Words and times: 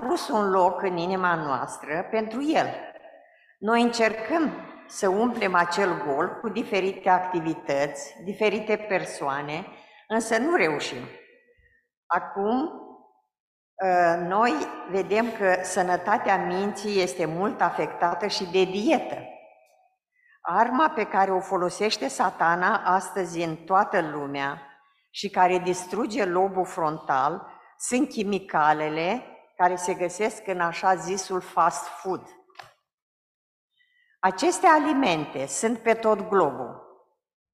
pus 0.00 0.28
un 0.28 0.50
loc 0.50 0.82
în 0.82 0.96
inima 0.96 1.34
noastră 1.34 2.06
pentru 2.10 2.42
El. 2.42 2.66
Noi 3.58 3.82
încercăm 3.82 4.52
să 4.86 5.08
umplem 5.08 5.54
acel 5.54 6.02
gol 6.06 6.38
cu 6.40 6.48
diferite 6.48 7.08
activități, 7.08 8.14
diferite 8.24 8.76
persoane, 8.76 9.66
însă 10.08 10.38
nu 10.38 10.54
reușim. 10.54 11.02
Acum, 12.06 12.72
ă, 13.84 14.16
noi 14.16 14.52
vedem 14.90 15.26
că 15.38 15.58
sănătatea 15.62 16.36
minții 16.36 17.02
este 17.02 17.24
mult 17.24 17.60
afectată 17.60 18.26
și 18.26 18.44
de 18.44 18.64
dietă. 18.64 19.18
Arma 20.40 20.90
pe 20.90 21.04
care 21.04 21.30
o 21.30 21.40
folosește 21.40 22.08
satana 22.08 22.82
astăzi 22.84 23.42
în 23.42 23.56
toată 23.56 24.00
lumea 24.00 24.62
și 25.10 25.30
care 25.30 25.58
distruge 25.58 26.24
lobul 26.24 26.64
frontal 26.64 27.46
sunt 27.76 28.08
chimicalele 28.08 29.31
care 29.62 29.76
se 29.76 29.94
găsesc 29.94 30.46
în 30.46 30.60
așa 30.60 30.94
zisul 30.94 31.40
fast 31.40 31.84
food. 31.84 32.22
Aceste 34.20 34.66
alimente 34.66 35.46
sunt 35.46 35.78
pe 35.78 35.94
tot 35.94 36.28
globul 36.28 36.82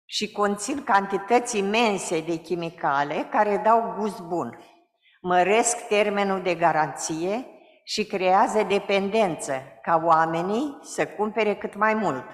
și 0.04 0.32
conțin 0.32 0.84
cantități 0.84 1.58
imense 1.58 2.20
de 2.20 2.36
chimicale 2.36 3.28
care 3.30 3.56
dau 3.56 3.94
gust 3.98 4.20
bun, 4.20 4.58
măresc 5.20 5.86
termenul 5.86 6.42
de 6.42 6.54
garanție 6.54 7.46
și 7.84 8.06
creează 8.06 8.62
dependență 8.62 9.62
ca 9.82 10.02
oamenii 10.04 10.78
să 10.82 11.06
cumpere 11.06 11.56
cât 11.56 11.74
mai 11.74 11.94
mult. 11.94 12.24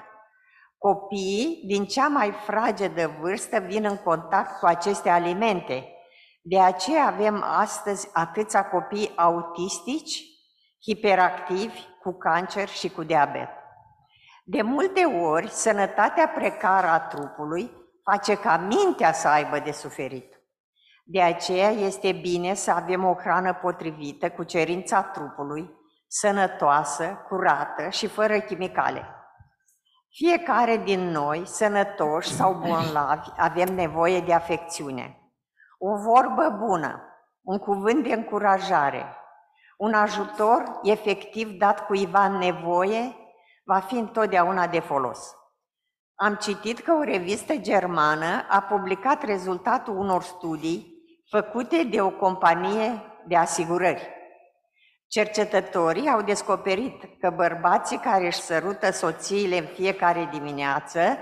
Copiii 0.79 1.63
din 1.67 1.85
cea 1.85 2.09
mai 2.09 2.31
fragedă 2.31 3.17
vârstă 3.21 3.59
vin 3.59 3.85
în 3.85 3.97
contact 3.97 4.59
cu 4.59 4.67
aceste 4.67 5.09
alimente. 5.09 5.89
De 6.47 6.61
aceea 6.61 7.07
avem 7.07 7.43
astăzi 7.43 8.11
atâția 8.13 8.69
copii 8.69 9.13
autistici, 9.17 10.23
hiperactivi, 10.83 11.81
cu 12.01 12.13
cancer 12.13 12.69
și 12.69 12.91
cu 12.91 13.03
diabet. 13.03 13.49
De 14.45 14.63
multe 14.63 15.05
ori, 15.05 15.49
sănătatea 15.49 16.29
precară 16.29 16.87
a 16.87 17.01
trupului 17.01 17.71
face 18.03 18.37
ca 18.37 18.57
mintea 18.57 19.13
să 19.13 19.29
aibă 19.29 19.59
de 19.59 19.73
suferit. 19.73 20.41
De 21.05 21.23
aceea 21.23 21.71
este 21.71 22.13
bine 22.13 22.55
să 22.55 22.71
avem 22.71 23.05
o 23.05 23.15
hrană 23.15 23.55
potrivită 23.55 24.31
cu 24.31 24.43
cerința 24.43 25.03
trupului, 25.03 25.71
sănătoasă, 26.07 27.25
curată 27.29 27.89
și 27.89 28.07
fără 28.07 28.41
chimicale. 28.41 29.05
Fiecare 30.11 30.77
din 30.77 31.01
noi, 31.01 31.47
sănătoși 31.47 32.33
sau 32.33 32.55
bolnavi, 32.55 33.29
avem 33.37 33.75
nevoie 33.75 34.21
de 34.21 34.33
afecțiune. 34.33 35.24
O 35.87 35.97
vorbă 35.97 36.57
bună, 36.67 37.03
un 37.43 37.59
cuvânt 37.59 38.03
de 38.03 38.13
încurajare, 38.13 39.17
un 39.77 39.93
ajutor 39.95 40.81
efectiv 40.83 41.59
dat 41.59 41.87
cuiva 41.87 42.25
în 42.25 42.37
nevoie 42.37 43.17
va 43.65 43.79
fi 43.79 43.95
întotdeauna 43.95 44.67
de 44.67 44.81
folos. 44.81 45.35
Am 46.15 46.35
citit 46.35 46.81
că 46.81 46.93
o 46.93 47.03
revistă 47.03 47.57
germană 47.57 48.47
a 48.49 48.61
publicat 48.61 49.23
rezultatul 49.23 49.97
unor 49.97 50.23
studii 50.23 51.03
făcute 51.31 51.83
de 51.83 52.01
o 52.01 52.11
companie 52.11 53.03
de 53.27 53.37
asigurări. 53.37 54.09
Cercetătorii 55.07 56.09
au 56.09 56.23
descoperit 56.23 57.19
că 57.21 57.31
bărbații 57.31 57.99
care 57.99 58.27
își 58.27 58.41
sărută 58.41 58.91
soțiile 58.91 59.59
în 59.59 59.67
fiecare 59.67 60.29
dimineață 60.33 61.19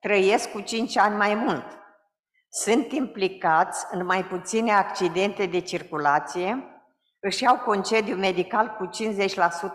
trăiesc 0.00 0.50
cu 0.50 0.60
5 0.60 0.98
ani 0.98 1.16
mai 1.16 1.34
mult. 1.34 1.81
Sunt 2.54 2.92
implicați 2.92 3.86
în 3.90 4.04
mai 4.04 4.24
puține 4.24 4.72
accidente 4.72 5.46
de 5.46 5.60
circulație, 5.60 6.64
își 7.20 7.42
iau 7.42 7.56
concediu 7.56 8.16
medical 8.16 8.68
cu 8.68 8.90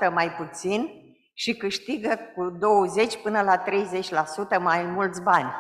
50% 0.10 0.14
mai 0.14 0.32
puțin 0.32 0.90
și 1.34 1.56
câștigă 1.56 2.20
cu 2.36 2.50
20 2.50 3.18
până 3.18 3.42
la 3.42 3.64
30% 3.64 4.60
mai 4.60 4.84
mulți 4.84 5.22
bani. 5.22 5.54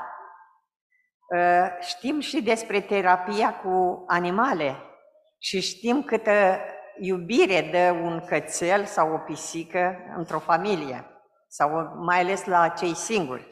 Ă, 1.37 1.69
știm 1.79 2.19
și 2.19 2.41
despre 2.41 2.81
terapia 2.81 3.55
cu 3.55 4.03
animale 4.07 4.75
și 5.37 5.61
știm 5.61 6.03
câtă 6.03 6.59
iubire 6.99 7.69
dă 7.71 7.91
un 7.91 8.25
cățel 8.25 8.85
sau 8.85 9.13
o 9.13 9.17
pisică 9.17 9.97
într-o 10.17 10.39
familie, 10.39 11.05
sau 11.47 11.69
mai 12.05 12.19
ales 12.19 12.45
la 12.45 12.67
cei 12.67 12.95
singuri. 12.95 13.47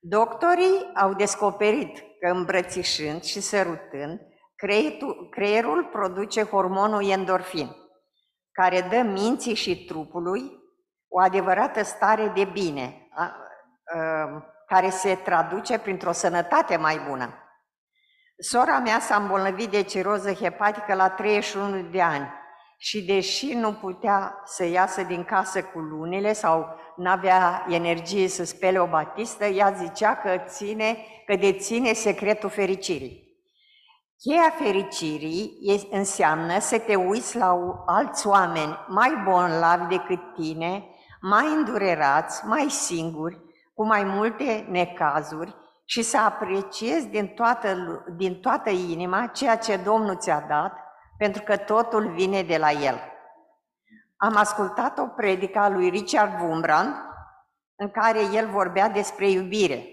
Doctorii 0.00 0.90
au 0.94 1.14
descoperit 1.14 2.06
că 2.20 2.30
îmbrățișând 2.30 3.22
și 3.22 3.40
sărutând, 3.40 4.20
creierul 5.30 5.84
produce 5.84 6.42
hormonul 6.42 7.10
endorfin, 7.10 7.76
care 8.52 8.80
dă 8.80 9.02
minții 9.02 9.54
și 9.54 9.84
trupului 9.84 10.42
o 11.08 11.20
adevărată 11.20 11.82
stare 11.82 12.28
de 12.28 12.44
bine, 12.44 13.08
a, 13.14 13.22
a, 13.22 14.54
care 14.66 14.90
se 14.90 15.14
traduce 15.14 15.78
printr-o 15.78 16.12
sănătate 16.12 16.76
mai 16.76 16.98
bună. 17.08 17.34
Sora 18.38 18.78
mea 18.78 18.98
s-a 18.98 19.16
îmbolnăvit 19.16 19.70
de 19.70 19.82
ciroză 19.82 20.32
hepatică 20.32 20.94
la 20.94 21.10
31 21.10 21.82
de 21.82 22.02
ani 22.02 22.32
și 22.80 23.04
deși 23.04 23.54
nu 23.54 23.72
putea 23.72 24.42
să 24.44 24.64
iasă 24.64 25.02
din 25.02 25.24
casă 25.24 25.62
cu 25.62 25.78
lunile 25.78 26.32
sau 26.32 26.66
nu 26.96 27.10
avea 27.10 27.66
energie 27.68 28.28
să 28.28 28.44
spele 28.44 28.78
o 28.78 28.86
batistă, 28.86 29.44
ea 29.44 29.70
zicea 29.70 30.16
că, 30.16 30.36
ține, 30.46 30.96
că 31.26 31.36
deține 31.36 31.92
secretul 31.92 32.48
fericirii. 32.48 33.26
Cheia 34.18 34.52
fericirii 34.58 35.58
înseamnă 35.90 36.58
să 36.58 36.78
te 36.78 36.94
uiți 36.94 37.36
la 37.36 37.58
alți 37.86 38.26
oameni 38.26 38.78
mai 38.88 39.22
bonlavi 39.24 39.96
decât 39.96 40.34
tine, 40.34 40.84
mai 41.20 41.46
îndurerați, 41.56 42.46
mai 42.46 42.66
singuri, 42.68 43.38
cu 43.74 43.86
mai 43.86 44.04
multe 44.04 44.66
necazuri 44.70 45.54
și 45.84 46.02
să 46.02 46.18
apreciezi 46.18 47.06
din 47.06 47.26
toată, 47.26 47.76
din 48.16 48.40
toată 48.40 48.70
inima 48.70 49.26
ceea 49.26 49.56
ce 49.56 49.76
Domnul 49.76 50.16
ți-a 50.16 50.44
dat, 50.48 50.72
pentru 51.18 51.42
că 51.42 51.56
totul 51.56 52.12
vine 52.12 52.42
de 52.42 52.56
la 52.56 52.70
El. 52.70 53.00
Am 54.16 54.36
ascultat 54.36 54.98
o 54.98 55.06
predică 55.06 55.58
a 55.58 55.68
lui 55.68 55.88
Richard 55.88 56.40
Wurmbrand, 56.40 56.94
în 57.76 57.90
care 57.90 58.20
el 58.32 58.48
vorbea 58.48 58.88
despre 58.88 59.30
iubire. 59.30 59.86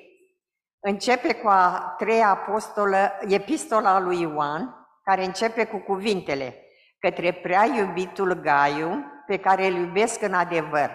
Începe 0.79 1.33
cu 1.33 1.47
a 1.47 1.95
treia 1.97 2.29
apostolă, 2.29 3.11
epistola 3.27 3.99
lui 3.99 4.21
Ioan, 4.21 4.87
care 5.03 5.25
începe 5.25 5.65
cu 5.65 5.77
cuvintele 5.77 6.59
către 6.99 7.31
prea 7.31 7.65
iubitul 7.65 8.33
Gaiu, 8.33 9.05
pe 9.25 9.39
care 9.39 9.65
îl 9.65 9.75
iubesc 9.75 10.21
în 10.21 10.33
adevăr. 10.33 10.91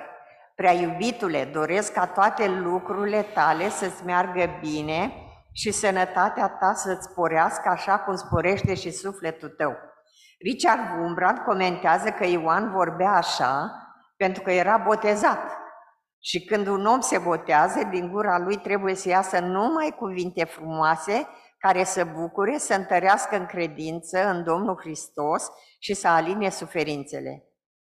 Prea 0.55 0.73
iubitule, 0.73 1.45
doresc 1.45 1.93
ca 1.93 2.07
toate 2.07 2.49
lucrurile 2.49 3.23
tale 3.23 3.69
să-ți 3.69 4.05
meargă 4.05 4.59
bine 4.61 5.13
și 5.53 5.71
sănătatea 5.71 6.49
ta 6.49 6.73
să-ți 6.75 7.09
sporească 7.11 7.69
așa 7.69 7.99
cum 7.99 8.17
sporește 8.17 8.75
și 8.75 8.91
sufletul 8.91 9.49
tău. 9.49 9.77
Richard 10.43 10.99
Wurmbrand 10.99 11.39
comentează 11.39 12.11
că 12.11 12.27
Ioan 12.27 12.71
vorbea 12.71 13.13
așa 13.13 13.75
pentru 14.17 14.43
că 14.43 14.51
era 14.51 14.77
botezat. 14.77 15.59
Și 16.19 16.45
când 16.45 16.67
un 16.67 16.87
om 16.87 17.01
se 17.01 17.19
botează, 17.19 17.85
din 17.91 18.11
gura 18.11 18.39
lui 18.39 18.57
trebuie 18.57 18.95
să 18.95 19.09
iasă 19.09 19.41
numai 19.41 19.95
cuvinte 19.99 20.45
frumoase 20.45 21.29
care 21.59 21.85
să 21.85 22.05
bucure, 22.05 22.59
să 22.59 22.75
întărească 22.75 23.37
în 23.37 23.47
credință 23.47 24.29
în 24.29 24.45
Domnul 24.45 24.79
Hristos 24.81 25.49
și 25.79 25.95
să 25.95 26.09
aline 26.09 26.51
suferințele. 26.51 27.45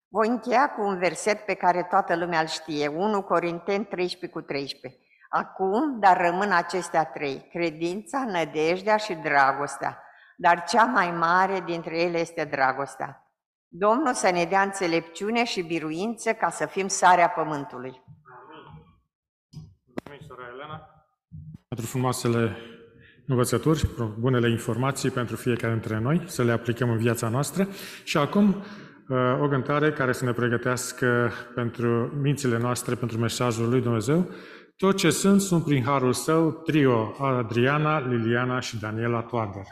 Voi 0.08 0.28
încheia 0.28 0.70
cu 0.70 0.82
un 0.82 0.98
verset 0.98 1.40
pe 1.40 1.54
care 1.54 1.82
toată 1.82 2.16
lumea 2.16 2.40
îl 2.40 2.46
știe, 2.46 2.88
1 2.88 3.22
Corinteni 3.22 3.84
13 3.84 4.38
cu 4.38 4.44
13. 4.44 5.00
Acum, 5.28 6.00
dar 6.00 6.20
rămân 6.20 6.52
acestea 6.52 7.04
trei, 7.04 7.48
credința, 7.50 8.24
nădejdea 8.24 8.96
și 8.96 9.14
dragostea, 9.14 10.02
dar 10.36 10.64
cea 10.68 10.84
mai 10.84 11.10
mare 11.10 11.62
dintre 11.66 12.00
ele 12.00 12.18
este 12.18 12.44
dragostea. 12.44 13.26
Domnul 13.68 14.12
să 14.12 14.30
ne 14.30 14.44
dea 14.44 14.62
înțelepciune 14.62 15.44
și 15.44 15.62
biruință 15.62 16.32
ca 16.32 16.50
să 16.50 16.66
fim 16.66 16.88
sarea 16.88 17.28
pământului. 17.28 18.02
Mulțumim, 19.94 20.26
sora 20.28 20.46
Elena, 20.54 20.88
pentru 21.68 21.86
frumoasele 21.86 22.56
învățături, 23.26 23.88
bunele 24.18 24.50
informații 24.50 25.10
pentru 25.10 25.36
fiecare 25.36 25.72
dintre 25.72 25.98
noi, 25.98 26.22
să 26.26 26.42
le 26.42 26.52
aplicăm 26.52 26.90
în 26.90 26.96
viața 26.98 27.28
noastră. 27.28 27.68
Și 28.04 28.16
acum 28.16 28.64
o 29.40 29.48
cântare 29.48 29.92
care 29.92 30.12
să 30.12 30.24
ne 30.24 30.32
pregătească 30.32 31.30
pentru 31.54 32.12
mințile 32.20 32.58
noastre, 32.58 32.94
pentru 32.94 33.18
mesajul 33.18 33.68
lui 33.68 33.80
Dumnezeu. 33.80 34.28
Tot 34.76 34.96
ce 34.96 35.10
sunt, 35.10 35.40
sunt 35.40 35.64
prin 35.64 35.84
harul 35.84 36.12
său, 36.12 36.50
trio 36.50 37.14
Adriana, 37.18 37.98
Liliana 37.98 38.60
și 38.60 38.78
Daniela 38.78 39.22
Toader. 39.22 39.64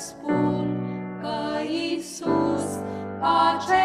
Spun 0.00 0.66
că 1.20 1.62
Iisus 1.70 2.66
pace-n 3.20 3.79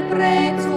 El 0.00 0.69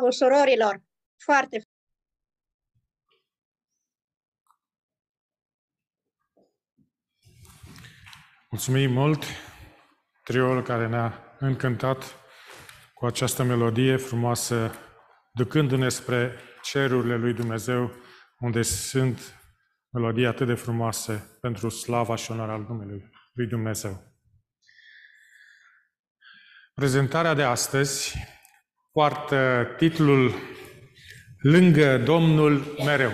Bravo, 0.00 0.14
surorilor! 0.14 0.82
Foarte 1.16 1.62
Mulțumim 8.50 8.92
mult 8.92 9.24
triul 10.24 10.62
care 10.62 10.88
ne-a 10.88 11.36
încântat 11.38 12.14
cu 12.94 13.06
această 13.06 13.42
melodie 13.42 13.96
frumoasă, 13.96 14.72
ducându-ne 15.32 15.88
spre 15.88 16.38
cerurile 16.62 17.16
lui 17.16 17.32
Dumnezeu, 17.32 17.92
unde 18.38 18.62
sunt 18.62 19.40
melodii 19.90 20.26
atât 20.26 20.46
de 20.46 20.54
frumoase 20.54 21.38
pentru 21.40 21.68
slava 21.68 22.16
și 22.16 22.30
onoarea 22.30 22.54
al 22.54 22.66
numelui 22.68 23.10
lui 23.32 23.46
Dumnezeu. 23.46 24.02
Prezentarea 26.74 27.34
de 27.34 27.42
astăzi 27.42 28.14
poartă 28.92 29.68
titlul 29.76 30.34
Lângă 31.42 31.98
Domnul 31.98 32.74
mereu. 32.84 33.12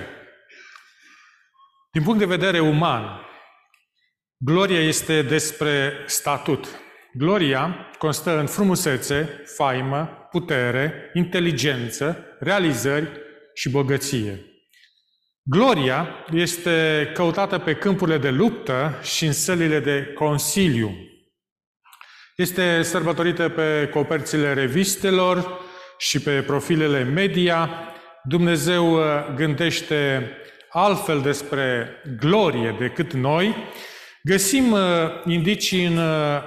Din 1.92 2.02
punct 2.02 2.18
de 2.18 2.24
vedere 2.24 2.60
uman, 2.60 3.20
gloria 4.38 4.80
este 4.80 5.22
despre 5.22 5.92
statut. 6.06 6.66
Gloria 7.12 7.90
constă 7.98 8.38
în 8.38 8.46
frumusețe, 8.46 9.42
faimă, 9.56 10.28
putere, 10.30 11.10
inteligență, 11.14 12.36
realizări 12.40 13.10
și 13.54 13.70
bogăție. 13.70 14.44
Gloria 15.42 16.08
este 16.32 17.10
căutată 17.14 17.58
pe 17.58 17.74
câmpurile 17.74 18.18
de 18.18 18.30
luptă 18.30 19.00
și 19.02 19.24
în 19.26 19.32
sălile 19.32 19.80
de 19.80 20.12
consiliu. 20.14 20.90
Este 22.36 22.82
sărbătorită 22.82 23.48
pe 23.48 23.90
coperțile 23.92 24.52
revistelor 24.52 25.64
și 25.98 26.20
pe 26.20 26.42
profilele 26.42 27.02
media. 27.02 27.70
Dumnezeu 28.22 28.92
uh, 28.94 29.02
gândește 29.34 30.30
altfel 30.70 31.20
despre 31.20 31.88
glorie 32.20 32.76
decât 32.78 33.12
noi. 33.12 33.54
Găsim 34.22 34.72
uh, 34.72 34.80
indicii 35.26 35.84
în 35.84 35.96
uh, 35.96 36.42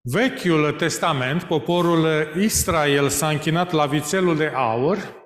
Vechiul 0.00 0.72
Testament, 0.72 1.42
poporul 1.42 2.06
Israel 2.40 3.08
s-a 3.08 3.28
închinat 3.28 3.72
la 3.72 3.86
vițelul 3.86 4.36
de 4.36 4.52
aur. 4.54 5.16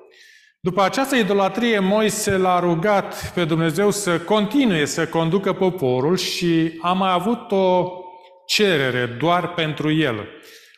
După 0.61 0.83
această 0.83 1.17
idolatrie, 1.17 1.79
Moise 1.79 2.37
l-a 2.37 2.61
rugat 2.61 3.33
pe 3.35 3.45
Dumnezeu 3.45 3.91
să 3.91 4.21
continue 4.21 4.85
să 4.85 5.07
conducă 5.07 5.53
poporul 5.53 6.17
și 6.17 6.79
a 6.83 6.93
mai 6.93 7.13
avut 7.13 7.51
o 7.51 7.89
cerere 8.47 9.07
doar 9.07 9.55
pentru 9.55 9.93
el. 9.93 10.29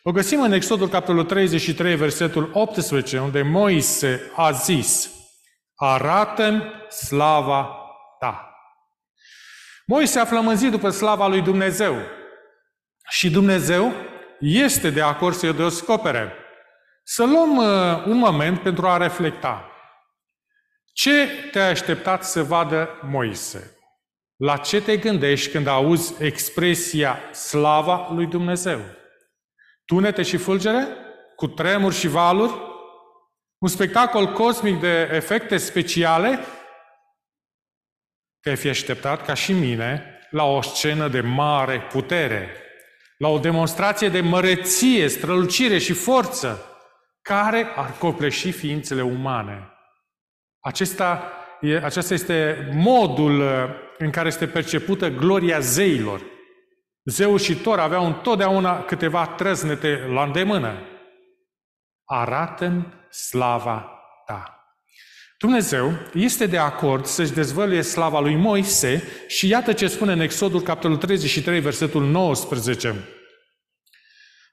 O 0.07 0.11
găsim 0.11 0.41
în 0.41 0.51
Exodul 0.51 0.87
capitolul 0.87 1.23
33, 1.23 1.95
versetul 1.95 2.49
18, 2.53 3.19
unde 3.19 3.41
Moise 3.41 4.31
a 4.35 4.51
zis, 4.51 5.11
arată 5.75 6.73
slava 6.89 7.75
ta. 8.19 8.55
Moise 9.85 10.19
a 10.19 10.25
flămânzit 10.25 10.71
după 10.71 10.89
slava 10.89 11.27
lui 11.27 11.41
Dumnezeu 11.41 11.95
și 13.09 13.29
Dumnezeu 13.29 13.93
este 14.39 14.89
de 14.89 15.01
acord 15.01 15.35
să-i 15.35 15.53
descopere. 15.53 16.33
Să 17.03 17.25
luăm 17.25 17.57
uh, 17.57 18.05
un 18.05 18.17
moment 18.17 18.59
pentru 18.61 18.87
a 18.87 18.97
reflecta. 18.97 19.69
Ce 20.93 21.27
te-ai 21.51 21.69
așteptat 21.69 22.23
să 22.23 22.43
vadă 22.43 22.99
Moise? 23.01 23.77
La 24.35 24.57
ce 24.57 24.81
te 24.81 24.97
gândești 24.97 25.51
când 25.51 25.67
auzi 25.67 26.23
expresia 26.23 27.33
slava 27.33 28.09
lui 28.11 28.25
Dumnezeu? 28.25 29.03
Tunete 29.85 30.21
și 30.21 30.37
fulgere? 30.37 30.87
Cu 31.35 31.47
tremuri 31.47 31.95
și 31.95 32.07
valuri? 32.07 32.53
Un 33.57 33.67
spectacol 33.67 34.31
cosmic 34.31 34.79
de 34.79 35.09
efecte 35.11 35.57
speciale? 35.57 36.39
Te-ai 38.39 38.55
fi 38.55 38.69
așteptat, 38.69 39.25
ca 39.25 39.33
și 39.33 39.53
mine, 39.53 40.19
la 40.29 40.43
o 40.43 40.61
scenă 40.61 41.07
de 41.07 41.21
mare 41.21 41.81
putere, 41.81 42.49
la 43.17 43.27
o 43.27 43.39
demonstrație 43.39 44.09
de 44.09 44.21
măreție, 44.21 45.07
strălucire 45.07 45.77
și 45.77 45.93
forță, 45.93 46.69
care 47.21 47.67
ar 47.75 47.97
copleși 47.97 48.51
ființele 48.51 49.01
umane. 49.01 49.69
Acesta, 50.59 51.31
acesta 51.81 52.13
este 52.13 52.69
modul 52.73 53.41
în 53.97 54.09
care 54.09 54.27
este 54.27 54.47
percepută 54.47 55.09
gloria 55.09 55.59
zeilor. 55.59 56.21
Zeul 57.05 57.39
și 57.39 57.55
Tor 57.55 57.79
aveau 57.79 58.05
întotdeauna 58.05 58.83
câteva 58.83 59.27
trăznete 59.27 60.09
la 60.13 60.23
îndemână. 60.23 60.73
Arată-mi 62.05 62.93
slava 63.09 63.91
ta. 64.25 64.59
Dumnezeu 65.37 65.91
este 66.13 66.45
de 66.45 66.57
acord 66.57 67.05
să-și 67.05 67.31
dezvăluie 67.31 67.81
slava 67.81 68.19
lui 68.19 68.35
Moise 68.35 69.03
și 69.27 69.47
iată 69.47 69.73
ce 69.73 69.87
spune 69.87 70.11
în 70.11 70.19
Exodul 70.19 70.61
capitolul 70.61 70.97
33, 70.97 71.59
versetul 71.59 72.05
19. 72.05 72.95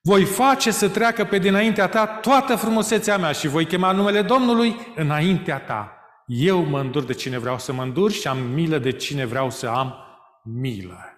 Voi 0.03 0.25
face 0.25 0.71
să 0.71 0.89
treacă 0.89 1.25
pe 1.25 1.39
dinaintea 1.39 1.89
ta 1.89 2.07
toată 2.07 2.57
frumusețea 2.57 3.19
mea 3.19 3.33
și 3.33 3.49
voi 3.49 3.67
chema 3.67 3.93
numele 3.93 4.23
Domnului 4.23 4.93
înaintea 4.95 5.61
ta. 5.61 5.97
Eu 6.27 6.65
mă 6.65 6.81
îndur 6.81 7.05
de 7.05 7.15
cine 7.15 7.39
vreau 7.39 7.59
să 7.59 7.73
mă 7.73 7.83
îndur 7.83 8.11
și 8.11 8.29
am 8.29 8.39
milă 8.39 8.79
de 8.79 8.93
cine 8.93 9.25
vreau 9.25 9.51
să 9.51 9.67
am 9.67 9.95
milă. 10.43 11.12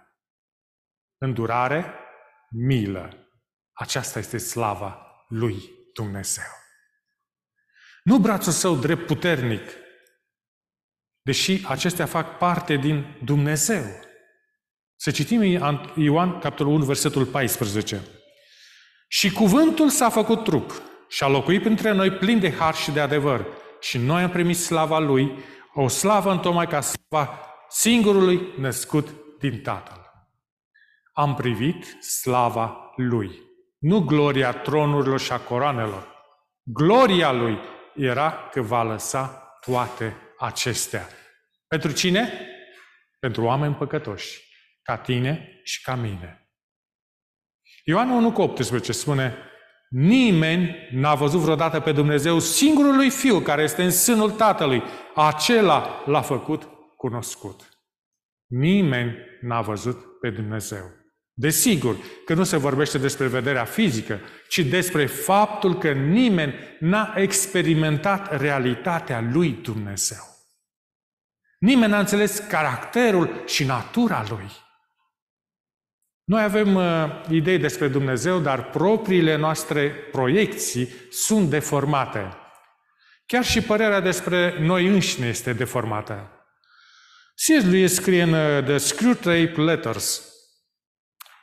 Îndurare, 1.25 1.95
milă. 2.51 3.29
Aceasta 3.73 4.19
este 4.19 4.39
slava 4.39 5.25
lui 5.29 5.71
Dumnezeu. 5.95 6.45
Nu 8.03 8.19
brațul 8.19 8.53
său 8.53 8.77
drept 8.77 9.07
puternic, 9.07 9.71
deși 11.23 11.67
acestea 11.67 12.07
fac 12.07 12.39
parte 12.39 12.77
din 12.77 13.19
Dumnezeu. 13.25 13.85
Să 14.97 15.11
citim 15.11 15.43
Ioan, 15.95 16.39
capitolul 16.39 16.73
1, 16.73 16.85
versetul 16.85 17.27
14. 17.27 18.01
Și 19.09 19.33
cuvântul 19.33 19.89
s-a 19.89 20.09
făcut 20.09 20.45
trup 20.45 20.73
și 21.09 21.23
a 21.23 21.29
locuit 21.29 21.63
printre 21.63 21.93
noi 21.93 22.11
plin 22.11 22.41
de 22.41 22.53
har 22.53 22.75
și 22.75 22.91
de 22.91 23.01
adevăr 23.01 23.47
și 23.81 23.99
noi 23.99 24.23
am 24.23 24.31
primit 24.31 24.57
slava 24.57 24.99
Lui, 24.99 25.45
o 25.75 25.89
slavă 25.89 26.31
întocmai 26.31 26.67
ca 26.67 26.81
slava 26.81 27.41
singurului 27.69 28.53
născut 28.59 29.09
din 29.39 29.63
Tatăl. 29.63 30.04
Am 31.17 31.35
privit 31.35 32.03
slava 32.03 32.93
Lui, 32.97 33.41
nu 33.79 34.01
gloria 34.01 34.53
tronurilor 34.53 35.21
și 35.21 35.33
a 35.33 35.41
coroanelor. 35.41 36.15
Gloria 36.63 37.33
Lui 37.33 37.59
era 37.95 38.49
că 38.53 38.63
va 38.63 38.83
lăsa 38.83 39.57
toate 39.61 40.17
acestea. 40.39 41.09
Pentru 41.67 41.93
cine? 41.93 42.33
Pentru 43.19 43.45
oameni 43.45 43.75
păcătoși, 43.75 44.41
ca 44.83 44.97
tine 44.97 45.61
și 45.63 45.83
ca 45.83 45.95
mine. 45.95 46.49
Ioan 47.85 48.11
1 48.11 48.33
cu 48.33 48.43
18 48.43 48.93
spune, 48.93 49.37
Nimeni 49.89 50.89
n-a 50.91 51.15
văzut 51.15 51.41
vreodată 51.41 51.81
pe 51.81 51.93
Dumnezeu 51.93 52.39
singurului 52.39 53.11
Fiu 53.11 53.41
care 53.41 53.63
este 53.63 53.83
în 53.83 53.91
sânul 53.91 54.31
Tatălui. 54.31 54.83
Acela 55.15 56.03
l-a 56.07 56.23
făcut 56.23 56.69
cunoscut. 56.97 57.69
Nimeni 58.47 59.17
n-a 59.41 59.61
văzut 59.61 60.21
pe 60.21 60.31
Dumnezeu. 60.31 61.04
Desigur 61.37 61.97
că 62.25 62.35
nu 62.35 62.45
se 62.45 62.57
vorbește 62.57 62.99
despre 62.99 63.27
vederea 63.27 63.65
fizică, 63.65 64.21
ci 64.49 64.59
despre 64.59 65.07
faptul 65.07 65.79
că 65.79 65.93
nimeni 65.93 66.55
n-a 66.81 67.15
experimentat 67.17 68.41
realitatea 68.41 69.21
lui 69.33 69.51
Dumnezeu. 69.63 70.33
Nimeni 71.59 71.91
n-a 71.91 71.99
înțeles 71.99 72.39
caracterul 72.39 73.43
și 73.47 73.65
natura 73.65 74.25
lui. 74.29 74.51
Noi 76.25 76.43
avem 76.43 76.75
uh, 76.75 76.85
idei 77.31 77.59
despre 77.59 77.89
Dumnezeu, 77.89 78.41
dar 78.41 78.71
propriile 78.71 79.37
noastre 79.37 79.91
proiecții 79.91 80.89
sunt 81.11 81.51
deformate. 81.51 82.37
Chiar 83.27 83.45
și 83.45 83.61
părerea 83.61 84.01
despre 84.01 84.57
noi 84.61 84.87
înșine 84.87 85.27
este 85.27 85.53
deformată. 85.53 86.31
C.S. 87.35 87.65
Lewis 87.65 87.95
scrie 87.95 88.23
în 88.23 88.33
uh, 88.33 88.65
The 88.65 88.79
Screwtape 88.79 89.55
Letters 89.57 90.34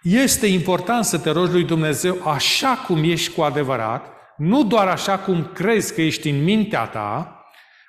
este 0.01 0.47
important 0.47 1.05
să 1.05 1.19
te 1.19 1.29
rogi 1.29 1.51
lui 1.51 1.63
Dumnezeu 1.63 2.27
așa 2.27 2.75
cum 2.87 3.03
ești 3.03 3.33
cu 3.33 3.41
adevărat, 3.41 4.07
nu 4.37 4.63
doar 4.63 4.87
așa 4.87 5.19
cum 5.19 5.45
crezi 5.45 5.93
că 5.93 6.01
ești 6.01 6.29
în 6.29 6.43
mintea 6.43 6.85
ta, 6.85 7.35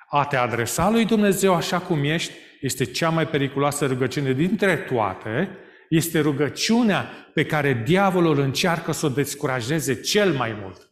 a 0.09 0.25
te 0.25 0.35
adresa 0.35 0.89
lui 0.89 1.05
Dumnezeu 1.05 1.53
așa 1.53 1.79
cum 1.79 2.03
ești 2.03 2.33
este 2.61 2.85
cea 2.85 3.09
mai 3.09 3.27
periculoasă 3.27 3.85
rugăciune 3.85 4.33
dintre 4.33 4.77
toate, 4.77 5.57
este 5.89 6.19
rugăciunea 6.19 7.09
pe 7.33 7.45
care 7.45 7.73
diavolul 7.73 8.39
încearcă 8.39 8.91
să 8.91 9.05
o 9.05 9.09
descurajeze 9.09 10.01
cel 10.01 10.33
mai 10.33 10.57
mult. 10.61 10.91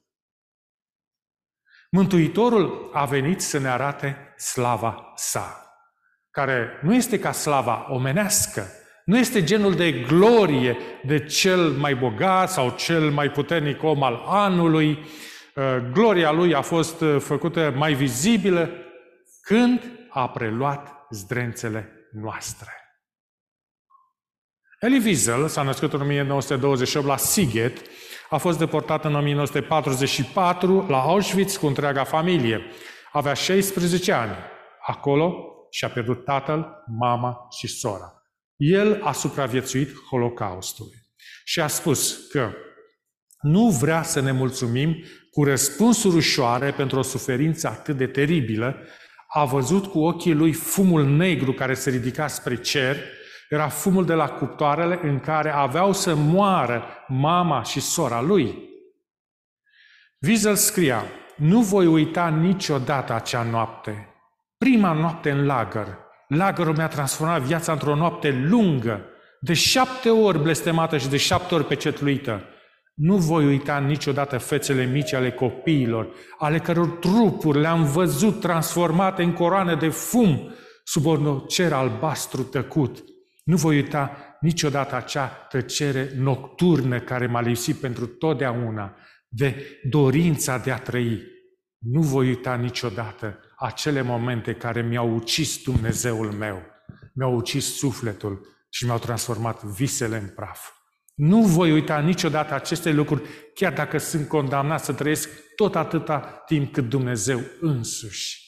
Mântuitorul 1.91 2.89
a 2.93 3.05
venit 3.05 3.41
să 3.41 3.59
ne 3.59 3.67
arate 3.67 4.33
slava 4.37 5.11
sa, 5.15 5.73
care 6.29 6.79
nu 6.81 6.95
este 6.95 7.19
ca 7.19 7.31
slava 7.31 7.85
omenească, 7.89 8.67
Nu 9.05 9.17
este 9.17 9.43
genul 9.43 9.75
de 9.75 9.91
glorie 9.91 10.77
de 11.05 11.25
cel 11.25 11.69
mai 11.69 11.95
bogat 11.95 12.51
sau 12.51 12.73
cel 12.77 13.11
mai 13.11 13.31
puternic 13.31 13.83
om 13.83 14.03
al 14.03 14.23
anului. 14.25 14.89
Uh, 15.55 15.63
gloria 15.93 16.31
lui 16.31 16.53
a 16.53 16.61
fost 16.61 17.01
uh, 17.01 17.15
făcută 17.19 17.73
mai 17.77 17.93
vizibilă 17.93 18.69
când 19.41 19.91
a 20.09 20.29
preluat 20.29 21.05
zdrențele 21.09 22.09
noastre. 22.11 22.69
Elie 24.79 25.01
Wiesel 25.05 25.47
s-a 25.47 25.61
născut 25.61 25.93
în 25.93 26.01
1928 26.01 27.07
la 27.07 27.17
Siget, 27.17 27.81
a 28.29 28.37
fost 28.37 28.57
deportat 28.57 29.05
în 29.05 29.15
1944 29.15 30.85
la 30.89 31.01
Auschwitz 31.01 31.55
cu 31.55 31.67
întreaga 31.67 32.03
familie. 32.03 32.61
Avea 33.11 33.33
16 33.33 34.11
ani. 34.11 34.35
Acolo 34.85 35.35
și-a 35.69 35.89
pierdut 35.89 36.25
tatăl, 36.25 36.83
mama 36.99 37.47
și 37.57 37.67
sora. 37.67 38.20
El 38.63 39.01
a 39.03 39.11
supraviețuit 39.11 39.89
Holocaustului 40.09 40.97
și 41.43 41.61
a 41.61 41.67
spus 41.67 42.27
că 42.27 42.53
nu 43.41 43.69
vrea 43.69 44.03
să 44.03 44.19
ne 44.19 44.31
mulțumim 44.31 45.03
cu 45.31 45.43
răspunsuri 45.43 46.15
ușoare 46.15 46.71
pentru 46.71 46.99
o 46.99 47.01
suferință 47.01 47.67
atât 47.67 47.97
de 47.97 48.07
teribilă, 48.07 48.75
a 49.27 49.45
văzut 49.45 49.85
cu 49.85 49.99
ochii 49.99 50.33
lui 50.33 50.53
fumul 50.53 51.05
negru 51.05 51.53
care 51.53 51.73
se 51.73 51.89
ridica 51.89 52.27
spre 52.27 52.55
cer, 52.55 52.97
era 53.49 53.67
fumul 53.67 54.05
de 54.05 54.13
la 54.13 54.29
cuptoarele 54.29 54.99
în 55.03 55.19
care 55.19 55.49
aveau 55.49 55.93
să 55.93 56.15
moară 56.15 56.83
mama 57.07 57.63
și 57.63 57.79
sora 57.79 58.21
lui. 58.21 58.69
Wiesel 60.27 60.55
scria, 60.55 61.03
nu 61.35 61.61
voi 61.61 61.85
uita 61.85 62.29
niciodată 62.29 63.13
acea 63.13 63.43
noapte, 63.43 64.07
prima 64.57 64.93
noapte 64.93 65.31
în 65.31 65.45
lagăr. 65.45 66.00
Lagărul 66.33 66.75
mi-a 66.75 66.87
transformat 66.87 67.41
viața 67.41 67.71
într-o 67.71 67.95
noapte 67.95 68.45
lungă, 68.49 69.05
de 69.39 69.53
șapte 69.53 70.09
ori 70.09 70.41
blestemată 70.41 70.97
și 70.97 71.09
de 71.09 71.17
șapte 71.17 71.55
ori 71.55 71.65
pecetluită. 71.65 72.43
Nu 72.93 73.15
voi 73.15 73.45
uita 73.45 73.77
niciodată 73.79 74.37
fețele 74.37 74.85
mici 74.85 75.13
ale 75.13 75.31
copiilor, 75.31 76.09
ale 76.37 76.59
căror 76.59 76.87
trupuri 76.87 77.59
le-am 77.59 77.83
văzut 77.83 78.39
transformate 78.39 79.23
în 79.23 79.33
coroane 79.33 79.75
de 79.75 79.89
fum 79.89 80.53
sub 80.83 81.05
un 81.05 81.39
cer 81.47 81.73
albastru 81.73 82.43
tăcut. 82.43 83.03
Nu 83.43 83.55
voi 83.55 83.75
uita 83.75 84.17
niciodată 84.39 84.95
acea 84.95 85.27
tăcere 85.27 86.11
nocturnă 86.17 86.99
care 86.99 87.27
m-a 87.27 87.41
lipsit 87.41 87.75
pentru 87.75 88.05
totdeauna 88.05 88.95
de 89.27 89.79
dorința 89.89 90.57
de 90.57 90.71
a 90.71 90.77
trăi. 90.77 91.21
Nu 91.79 92.01
voi 92.01 92.27
uita 92.27 92.55
niciodată 92.55 93.39
acele 93.61 94.01
momente 94.01 94.53
care 94.53 94.81
mi-au 94.81 95.15
ucis 95.15 95.63
Dumnezeul 95.63 96.31
meu, 96.31 96.61
mi-au 97.13 97.35
ucis 97.35 97.77
sufletul 97.77 98.47
și 98.69 98.85
mi-au 98.85 98.97
transformat 98.97 99.63
visele 99.63 100.17
în 100.17 100.27
praf. 100.27 100.71
Nu 101.15 101.41
voi 101.41 101.71
uita 101.71 101.99
niciodată 101.99 102.53
aceste 102.53 102.91
lucruri, 102.91 103.21
chiar 103.53 103.73
dacă 103.73 103.97
sunt 103.97 104.27
condamnat 104.27 104.83
să 104.83 104.93
trăiesc 104.93 105.29
tot 105.55 105.75
atâta 105.75 106.43
timp 106.45 106.73
cât 106.73 106.89
Dumnezeu 106.89 107.41
însuși. 107.59 108.39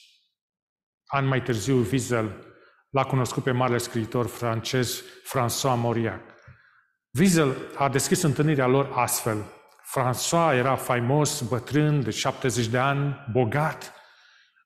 An 1.06 1.26
mai 1.26 1.42
târziu, 1.42 1.76
Wiesel 1.76 2.46
l-a 2.90 3.04
cunoscut 3.04 3.42
pe 3.42 3.50
marele 3.50 3.78
scriitor 3.78 4.26
francez 4.26 5.02
François 5.02 5.80
Mauriac. 5.80 6.20
Wiesel 7.18 7.56
a 7.76 7.88
deschis 7.88 8.22
întâlnirea 8.22 8.66
lor 8.66 8.90
astfel. 8.94 9.44
François 9.96 10.54
era 10.54 10.76
faimos, 10.76 11.40
bătrân, 11.40 12.02
de 12.02 12.10
70 12.10 12.66
de 12.66 12.78
ani, 12.78 13.26
bogat, 13.32 13.92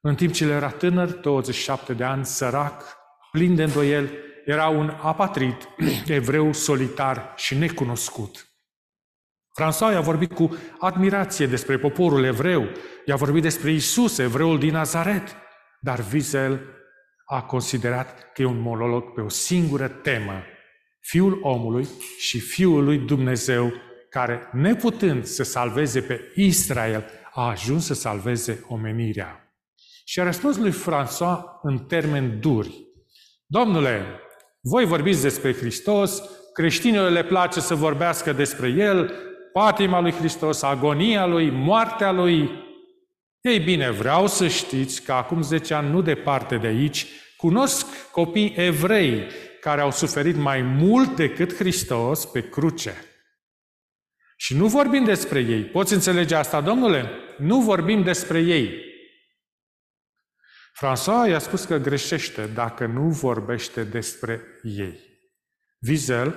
în 0.00 0.14
timp 0.14 0.32
ce 0.32 0.44
el 0.44 0.50
era 0.50 0.70
tânăr, 0.70 1.08
27 1.08 1.92
de 1.92 2.04
ani, 2.04 2.24
sărac, 2.24 2.96
plin 3.30 3.54
de 3.54 3.62
îndoiel, 3.62 4.10
era 4.44 4.68
un 4.68 4.88
apatrid, 5.02 5.68
evreu 6.06 6.52
solitar 6.52 7.32
și 7.36 7.54
necunoscut. 7.54 8.46
François 9.60 9.92
i-a 9.92 10.00
vorbit 10.00 10.32
cu 10.32 10.56
admirație 10.78 11.46
despre 11.46 11.78
poporul 11.78 12.24
evreu, 12.24 12.68
i-a 13.04 13.16
vorbit 13.16 13.42
despre 13.42 13.70
Isus, 13.70 14.18
evreul 14.18 14.58
din 14.58 14.72
Nazaret, 14.72 15.36
dar 15.80 16.04
Wiesel 16.12 16.60
a 17.24 17.42
considerat 17.42 18.32
că 18.32 18.42
e 18.42 18.44
un 18.44 18.60
monolog 18.60 19.12
pe 19.12 19.20
o 19.20 19.28
singură 19.28 19.88
temă, 19.88 20.42
Fiul 21.00 21.38
omului 21.42 21.88
și 22.18 22.40
Fiul 22.40 22.84
lui 22.84 22.98
Dumnezeu, 22.98 23.72
care, 24.10 24.48
neputând 24.52 25.24
să 25.24 25.42
salveze 25.42 26.00
pe 26.00 26.32
Israel, 26.34 27.04
a 27.32 27.48
ajuns 27.48 27.84
să 27.84 27.94
salveze 27.94 28.64
omenirea. 28.68 29.47
Și 30.08 30.20
a 30.20 30.24
răspuns 30.24 30.56
lui 30.56 30.72
François 30.72 31.40
în 31.62 31.78
termeni 31.78 32.28
duri. 32.40 32.86
Domnule, 33.46 34.20
voi 34.60 34.84
vorbiți 34.84 35.22
despre 35.22 35.54
Hristos, 35.54 36.22
creștinilor 36.52 37.10
le 37.10 37.24
place 37.24 37.60
să 37.60 37.74
vorbească 37.74 38.32
despre 38.32 38.68
El, 38.68 39.12
patima 39.52 40.00
lui 40.00 40.12
Hristos, 40.12 40.62
agonia 40.62 41.26
Lui, 41.26 41.50
moartea 41.50 42.12
Lui. 42.12 42.50
Ei 43.40 43.58
bine, 43.58 43.90
vreau 43.90 44.26
să 44.26 44.48
știți 44.48 45.02
că 45.02 45.12
acum 45.12 45.42
10 45.42 45.74
ani, 45.74 45.90
nu 45.90 46.02
departe 46.02 46.56
de 46.56 46.66
aici, 46.66 47.06
cunosc 47.36 48.10
copii 48.10 48.52
evrei 48.56 49.26
care 49.60 49.80
au 49.80 49.90
suferit 49.90 50.36
mai 50.36 50.62
mult 50.62 51.16
decât 51.16 51.54
Hristos 51.54 52.24
pe 52.24 52.48
cruce. 52.48 52.94
Și 54.36 54.56
nu 54.56 54.66
vorbim 54.66 55.04
despre 55.04 55.38
ei. 55.38 55.62
Poți 55.62 55.92
înțelege 55.92 56.34
asta, 56.34 56.60
domnule? 56.60 57.10
Nu 57.38 57.60
vorbim 57.60 58.02
despre 58.02 58.40
ei. 58.40 58.87
François 60.80 61.28
i-a 61.28 61.38
spus 61.38 61.64
că 61.64 61.76
greșește 61.76 62.46
dacă 62.46 62.86
nu 62.86 63.08
vorbește 63.08 63.84
despre 63.84 64.40
ei. 64.62 64.98
Wiesel 65.88 66.34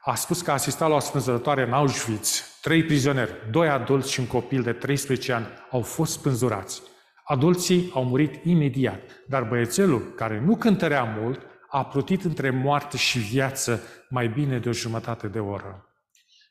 a 0.00 0.14
spus 0.14 0.42
că 0.42 0.50
a 0.50 0.54
asistat 0.54 0.88
la 0.88 0.94
o 0.94 0.98
spânzurătoare 0.98 1.62
în 1.62 1.72
Auschwitz. 1.72 2.58
Trei 2.62 2.84
prizonieri, 2.84 3.50
doi 3.50 3.68
adulți 3.68 4.12
și 4.12 4.20
un 4.20 4.26
copil 4.26 4.62
de 4.62 4.72
13 4.72 5.32
ani 5.32 5.46
au 5.70 5.80
fost 5.80 6.12
spânzurați. 6.12 6.82
Adulții 7.24 7.90
au 7.94 8.04
murit 8.04 8.44
imediat, 8.44 9.00
dar 9.28 9.42
băiețelul, 9.42 10.12
care 10.14 10.40
nu 10.40 10.56
cântărea 10.56 11.04
mult, 11.04 11.40
a 11.68 11.84
plutit 11.84 12.24
între 12.24 12.50
moarte 12.50 12.96
și 12.96 13.18
viață 13.18 13.82
mai 14.08 14.28
bine 14.28 14.58
de 14.58 14.68
o 14.68 14.72
jumătate 14.72 15.26
de 15.26 15.38
oră. 15.38 15.88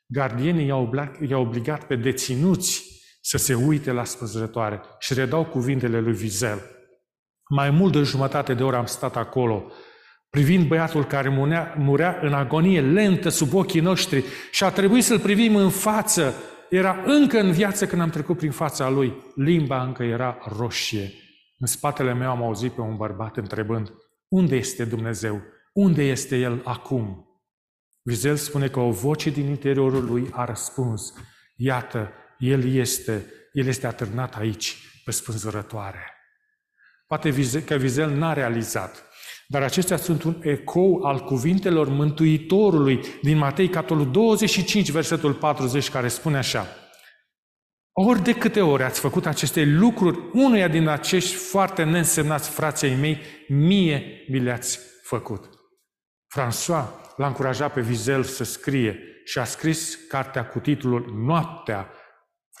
Gardienii 0.06 0.66
i-au 1.28 1.42
obligat 1.42 1.84
pe 1.84 1.96
deținuți 1.96 2.84
să 3.20 3.36
se 3.36 3.54
uite 3.54 3.92
la 3.92 4.04
spânzurătoare 4.04 4.80
și 4.98 5.14
redau 5.14 5.44
cuvintele 5.44 6.00
lui 6.00 6.16
Wiesel. 6.20 6.75
Mai 7.48 7.70
mult 7.70 7.92
de 7.92 8.02
jumătate 8.02 8.54
de 8.54 8.62
oră 8.62 8.76
am 8.76 8.86
stat 8.86 9.16
acolo, 9.16 9.72
privind 10.30 10.66
băiatul 10.66 11.04
care 11.04 11.28
murea, 11.28 11.74
murea 11.78 12.18
în 12.22 12.32
agonie 12.32 12.80
lentă 12.80 13.28
sub 13.28 13.54
ochii 13.54 13.80
noștri 13.80 14.24
și 14.50 14.64
a 14.64 14.70
trebuit 14.70 15.04
să-l 15.04 15.18
privim 15.18 15.56
în 15.56 15.70
față. 15.70 16.34
Era 16.70 17.02
încă 17.04 17.40
în 17.40 17.52
viață 17.52 17.86
când 17.86 18.00
am 18.00 18.10
trecut 18.10 18.36
prin 18.36 18.50
fața 18.50 18.88
lui. 18.88 19.16
Limba 19.34 19.82
încă 19.82 20.02
era 20.02 20.38
roșie. 20.56 21.12
În 21.58 21.66
spatele 21.66 22.14
meu 22.14 22.30
am 22.30 22.42
auzit 22.42 22.72
pe 22.72 22.80
un 22.80 22.96
bărbat 22.96 23.36
întrebând, 23.36 23.92
unde 24.28 24.56
este 24.56 24.84
Dumnezeu? 24.84 25.42
Unde 25.72 26.02
este 26.02 26.36
El 26.36 26.60
acum? 26.64 27.26
Vizel 28.02 28.36
spune 28.36 28.68
că 28.68 28.80
o 28.80 28.90
voce 28.90 29.30
din 29.30 29.48
interiorul 29.48 30.04
lui 30.04 30.28
a 30.32 30.44
răspuns, 30.44 31.14
iată, 31.56 32.12
El 32.38 32.74
este, 32.74 33.26
El 33.52 33.66
este 33.66 33.86
atârnat 33.86 34.36
aici, 34.36 34.76
pe 35.04 35.10
spânzurătoare. 35.10 36.15
Poate 37.06 37.62
că 37.64 37.74
Vizel 37.74 38.10
n-a 38.10 38.32
realizat. 38.32 39.04
Dar 39.48 39.62
acestea 39.62 39.96
sunt 39.96 40.22
un 40.22 40.40
ecou 40.42 41.02
al 41.02 41.24
cuvintelor 41.24 41.88
Mântuitorului 41.88 43.00
din 43.22 43.36
Matei, 43.36 43.68
capitolul 43.68 44.10
25, 44.10 44.90
versetul 44.90 45.34
40, 45.34 45.90
care 45.90 46.08
spune 46.08 46.36
așa. 46.36 46.66
Ori 47.92 48.22
de 48.22 48.32
câte 48.32 48.60
ori 48.60 48.82
ați 48.82 49.00
făcut 49.00 49.26
aceste 49.26 49.64
lucruri, 49.64 50.18
unuia 50.32 50.68
din 50.68 50.88
acești 50.88 51.34
foarte 51.34 51.84
neînsemnați 51.84 52.48
frații 52.48 52.94
mei, 52.94 53.20
mie 53.48 54.24
mi 54.28 54.38
le-ați 54.38 54.78
făcut. 55.02 55.44
François 56.38 56.84
l-a 57.16 57.26
încurajat 57.26 57.72
pe 57.72 57.80
Vizel 57.80 58.22
să 58.22 58.44
scrie 58.44 58.98
și 59.24 59.38
a 59.38 59.44
scris 59.44 59.98
cartea 60.08 60.46
cu 60.46 60.58
titlul 60.58 61.12
Noaptea. 61.26 61.90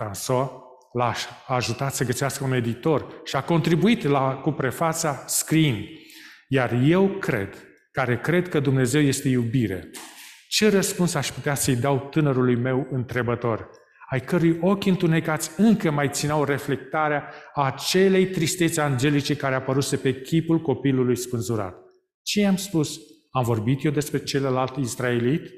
François 0.02 0.48
l-aș 0.96 1.22
ajutat 1.46 1.94
să 1.94 2.04
găsească 2.04 2.44
un 2.44 2.52
editor 2.52 3.06
și 3.24 3.36
a 3.36 3.42
contribuit 3.42 4.02
la, 4.02 4.34
cu 4.34 4.50
prefața 4.50 5.24
scriind. 5.26 5.84
Iar 6.48 6.72
eu 6.84 7.08
cred, 7.08 7.54
care 7.92 8.20
cred 8.20 8.48
că 8.48 8.60
Dumnezeu 8.60 9.00
este 9.00 9.28
iubire, 9.28 9.90
ce 10.48 10.70
răspuns 10.70 11.14
aș 11.14 11.30
putea 11.30 11.54
să-i 11.54 11.76
dau 11.76 12.08
tânărului 12.10 12.56
meu 12.56 12.86
întrebător, 12.90 13.68
ai 14.10 14.20
cărui 14.20 14.58
ochi 14.60 14.86
întunecați 14.86 15.50
încă 15.56 15.90
mai 15.90 16.08
țineau 16.08 16.44
reflectarea 16.44 17.32
acelei 17.54 18.26
tristeți 18.26 18.80
angelice 18.80 19.36
care 19.36 19.54
apăruse 19.54 19.96
pe 19.96 20.20
chipul 20.20 20.60
copilului 20.60 21.16
spânzurat? 21.16 21.74
Ce 22.22 22.40
i-am 22.40 22.56
spus? 22.56 22.98
Am 23.30 23.44
vorbit 23.44 23.84
eu 23.84 23.90
despre 23.90 24.18
celălalt 24.18 24.76
israelit? 24.76 25.50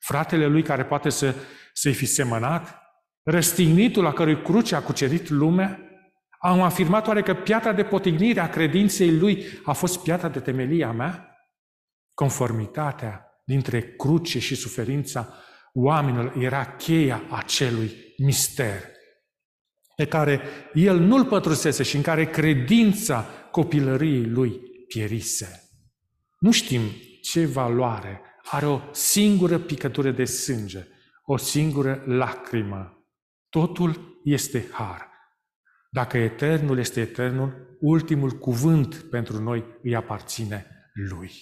Fratele 0.00 0.46
lui 0.46 0.62
care 0.62 0.84
poate 0.84 1.08
să, 1.08 1.34
să-i 1.72 1.92
fi 1.92 2.06
semănat? 2.06 2.81
Răstignitul 3.22 4.02
la 4.02 4.12
cărui 4.12 4.42
cruce 4.42 4.74
a 4.74 4.82
cucerit 4.82 5.28
lumea, 5.28 5.80
am 6.38 6.60
afirmat 6.60 7.06
oare 7.06 7.22
că 7.22 7.34
piatra 7.34 7.72
de 7.72 7.84
potignire 7.84 8.40
a 8.40 8.48
credinței 8.48 9.18
lui 9.18 9.44
a 9.64 9.72
fost 9.72 10.02
piatra 10.02 10.28
de 10.28 10.40
temelia 10.40 10.92
mea? 10.92 11.36
Conformitatea 12.14 13.26
dintre 13.44 13.82
cruce 13.82 14.38
și 14.38 14.54
suferința 14.54 15.34
oamenilor 15.72 16.36
era 16.36 16.64
cheia 16.64 17.22
acelui 17.30 17.90
mister 18.18 18.90
pe 19.96 20.06
care 20.06 20.40
el 20.74 20.98
nu-l 20.98 21.24
pătrusese 21.24 21.82
și 21.82 21.96
în 21.96 22.02
care 22.02 22.30
credința 22.30 23.26
copilăriei 23.50 24.24
lui 24.24 24.60
pierise. 24.88 25.70
Nu 26.38 26.50
știm 26.50 26.80
ce 27.22 27.46
valoare 27.46 28.20
are 28.50 28.66
o 28.66 28.80
singură 28.92 29.58
picătură 29.58 30.10
de 30.10 30.24
sânge, 30.24 30.86
o 31.24 31.36
singură 31.36 32.02
lacrimă. 32.06 33.01
Totul 33.52 34.20
este 34.24 34.68
har. 34.70 35.08
Dacă 35.90 36.18
eternul 36.18 36.78
este 36.78 37.00
eternul, 37.00 37.76
ultimul 37.80 38.30
cuvânt 38.30 38.94
pentru 38.94 39.42
noi 39.42 39.64
îi 39.82 39.94
aparține 39.94 40.66
lui. 40.92 41.32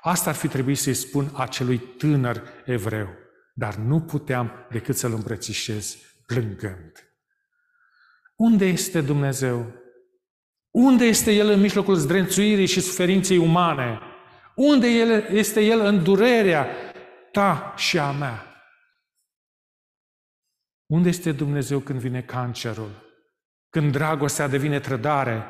Asta 0.00 0.30
ar 0.30 0.36
fi 0.36 0.48
trebuit 0.48 0.78
să-i 0.78 0.94
spun 0.94 1.30
acelui 1.36 1.78
tânăr 1.78 2.42
evreu, 2.64 3.08
dar 3.54 3.74
nu 3.74 4.00
puteam 4.00 4.52
decât 4.70 4.96
să-l 4.96 5.12
îmbrățișez 5.12 5.96
plângând. 6.26 6.92
Unde 8.36 8.66
este 8.66 9.00
Dumnezeu? 9.00 9.72
Unde 10.70 11.04
este 11.04 11.32
El 11.32 11.48
în 11.48 11.60
mijlocul 11.60 11.94
zdrențuirii 11.94 12.66
și 12.66 12.80
suferinței 12.80 13.36
umane? 13.36 14.00
Unde 14.54 14.86
este 15.30 15.60
El 15.60 15.80
în 15.80 16.02
durerea 16.02 16.66
ta 17.32 17.74
și 17.76 17.98
a 17.98 18.10
mea? 18.10 18.53
Unde 20.86 21.08
este 21.08 21.32
Dumnezeu 21.32 21.78
când 21.78 21.98
vine 21.98 22.22
cancerul? 22.22 23.02
Când 23.70 23.92
dragostea 23.92 24.48
devine 24.48 24.80
trădare? 24.80 25.44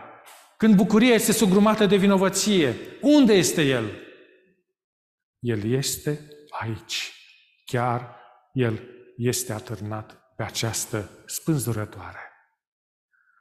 Când 0.57 0.75
bucuria 0.75 1.14
este 1.14 1.33
sugrumată 1.33 1.87
de 1.87 1.97
vinovăție? 1.97 2.75
Unde 3.01 3.33
este 3.33 3.62
El? 3.62 3.90
El 5.38 5.73
este 5.73 6.29
aici. 6.61 7.12
Chiar 7.64 8.16
El 8.53 8.81
este 9.16 9.53
atârnat 9.53 10.35
pe 10.37 10.42
această 10.42 11.11
spânzurătoare. 11.27 12.18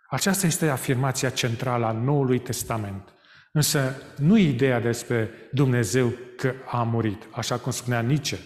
Aceasta 0.10 0.48
este 0.48 0.70
afirmația 0.70 1.30
centrală 1.30 1.86
a 1.86 1.92
Noului 1.92 2.40
Testament. 2.40 3.14
Însă 3.52 3.96
nu 4.18 4.38
ideea 4.38 4.80
despre 4.80 5.30
Dumnezeu 5.52 6.14
că 6.38 6.54
a 6.66 6.84
murit, 6.84 7.28
așa 7.32 7.58
cum 7.60 7.72
spunea 7.72 8.02
Nietzsche, 8.02 8.38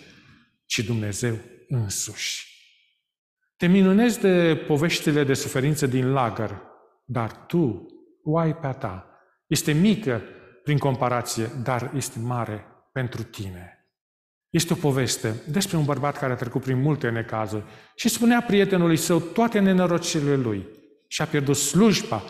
ci 0.66 0.80
Dumnezeu 0.80 1.38
însuși. 1.68 2.57
Te 3.58 3.68
minunezi 3.68 4.20
de 4.20 4.64
poveștile 4.68 5.24
de 5.24 5.34
suferință 5.34 5.88
din 5.88 6.12
lagăr, 6.12 6.62
dar 7.06 7.32
tu 7.32 7.86
o 8.24 8.38
ai 8.38 8.56
pe 8.56 8.68
a 8.68 8.72
ta. 8.72 9.06
Este 9.48 9.72
mică 9.72 10.22
prin 10.64 10.78
comparație, 10.78 11.50
dar 11.64 11.92
este 11.96 12.20
mare 12.20 12.66
pentru 12.92 13.24
tine. 13.24 13.88
Este 14.50 14.74
o 14.74 14.76
poveste 14.76 15.42
despre 15.48 15.78
un 15.78 15.86
bărbat 15.86 16.18
care 16.18 16.34
a 16.34 16.36
trecut 16.36 16.62
prin 16.62 16.82
multe 16.82 17.10
necazuri 17.10 17.64
și 17.96 18.10
spunea 18.10 18.42
prietenului 18.42 18.98
său 18.98 19.20
toate 19.20 19.60
nenorocirile 19.60 20.36
lui 20.36 20.68
și 21.08 21.22
a 21.22 21.26
pierdut 21.26 21.56
slujba, 21.56 22.24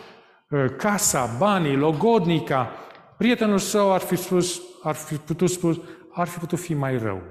ă, 0.52 0.68
casa, 0.68 1.36
banii, 1.38 1.76
logodnica. 1.76 2.72
Prietenul 3.18 3.58
său 3.58 3.94
ar 3.94 4.02
fi 4.02 4.16
spus, 4.16 4.62
ar 4.84 4.96
fi 4.96 5.16
putut 5.16 5.50
spus, 5.50 5.80
ar 6.14 6.28
fi 6.28 6.40
putut 6.40 6.60
fi 6.60 6.74
mai 6.74 6.98
rău. 6.98 7.22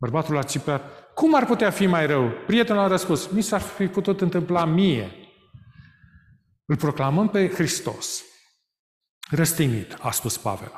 Bărbatul 0.00 0.36
a 0.36 0.42
țipat, 0.42 1.05
cum 1.16 1.34
ar 1.34 1.46
putea 1.46 1.70
fi 1.70 1.86
mai 1.86 2.06
rău? 2.06 2.30
Prietenul 2.46 2.82
a 2.82 2.86
răspuns, 2.86 3.26
mi 3.26 3.42
s-ar 3.42 3.60
fi 3.60 3.86
putut 3.86 4.20
întâmpla 4.20 4.64
mie. 4.64 5.10
Îl 6.64 6.76
proclamăm 6.76 7.28
pe 7.28 7.48
Hristos. 7.48 8.24
Răstignit, 9.30 9.96
a 10.00 10.10
spus 10.10 10.38
Pavel. 10.38 10.72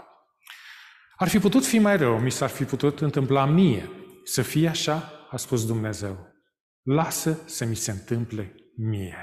Ar 1.16 1.28
fi 1.28 1.38
putut 1.38 1.66
fi 1.66 1.78
mai 1.78 1.96
rău, 1.96 2.18
mi 2.18 2.30
s-ar 2.30 2.48
fi 2.48 2.64
putut 2.64 3.00
întâmpla 3.00 3.44
mie. 3.44 3.90
Să 4.24 4.42
fie 4.42 4.68
așa, 4.68 5.12
a 5.30 5.36
spus 5.36 5.66
Dumnezeu. 5.66 6.26
Lasă 6.82 7.42
să 7.46 7.64
mi 7.64 7.76
se 7.76 7.90
întâmple 7.90 8.54
mie. 8.76 9.16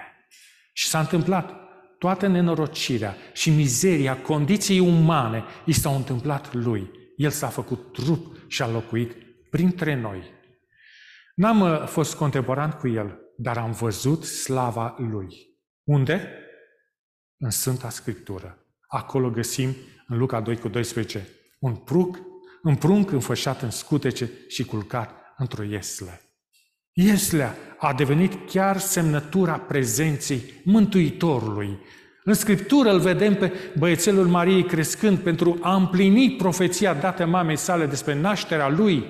Și 0.73 0.87
s-a 0.87 0.99
întâmplat. 0.99 1.53
Toată 1.99 2.27
nenorocirea 2.27 3.15
și 3.33 3.49
mizeria 3.49 4.21
condiției 4.21 4.79
umane 4.79 5.43
i 5.65 5.71
s-au 5.71 5.95
întâmplat 5.95 6.53
lui. 6.53 6.89
El 7.15 7.29
s-a 7.29 7.47
făcut 7.47 7.93
trup 7.93 8.35
și 8.47 8.61
a 8.61 8.67
locuit 8.67 9.11
printre 9.49 9.95
noi. 9.95 10.34
N-am 11.35 11.61
uh, 11.61 11.87
fost 11.87 12.15
contemporan 12.15 12.71
cu 12.71 12.87
el, 12.87 13.19
dar 13.37 13.57
am 13.57 13.71
văzut 13.71 14.23
slava 14.23 14.95
lui. 14.97 15.35
Unde? 15.83 16.29
În 17.37 17.49
Sfânta 17.49 17.89
Scriptură. 17.89 18.65
Acolo 18.87 19.29
găsim, 19.29 19.75
în 20.07 20.17
Luca 20.17 20.41
2 20.41 20.57
cu 20.57 20.67
12, 20.67 21.27
un 21.59 21.75
pruc, 21.75 22.19
un 22.63 22.75
prunc 22.75 23.11
înfășat 23.11 23.61
în 23.61 23.69
scutece 23.69 24.29
și 24.47 24.65
culcat 24.65 25.33
într-o 25.37 25.63
iesle. 25.63 26.21
Ieslea 26.91 27.55
a 27.79 27.93
devenit 27.93 28.49
chiar 28.49 28.77
semnătura 28.77 29.59
prezenței 29.59 30.61
Mântuitorului. 30.63 31.79
În 32.23 32.33
Scriptură 32.33 32.91
îl 32.91 32.99
vedem 32.99 33.35
pe 33.35 33.53
băiețelul 33.77 34.27
Mariei 34.27 34.65
crescând 34.65 35.17
pentru 35.17 35.57
a 35.61 35.75
împlini 35.75 36.35
profeția 36.35 36.93
dată 36.93 37.25
mamei 37.25 37.55
sale 37.55 37.85
despre 37.85 38.19
nașterea 38.19 38.69
lui. 38.69 39.05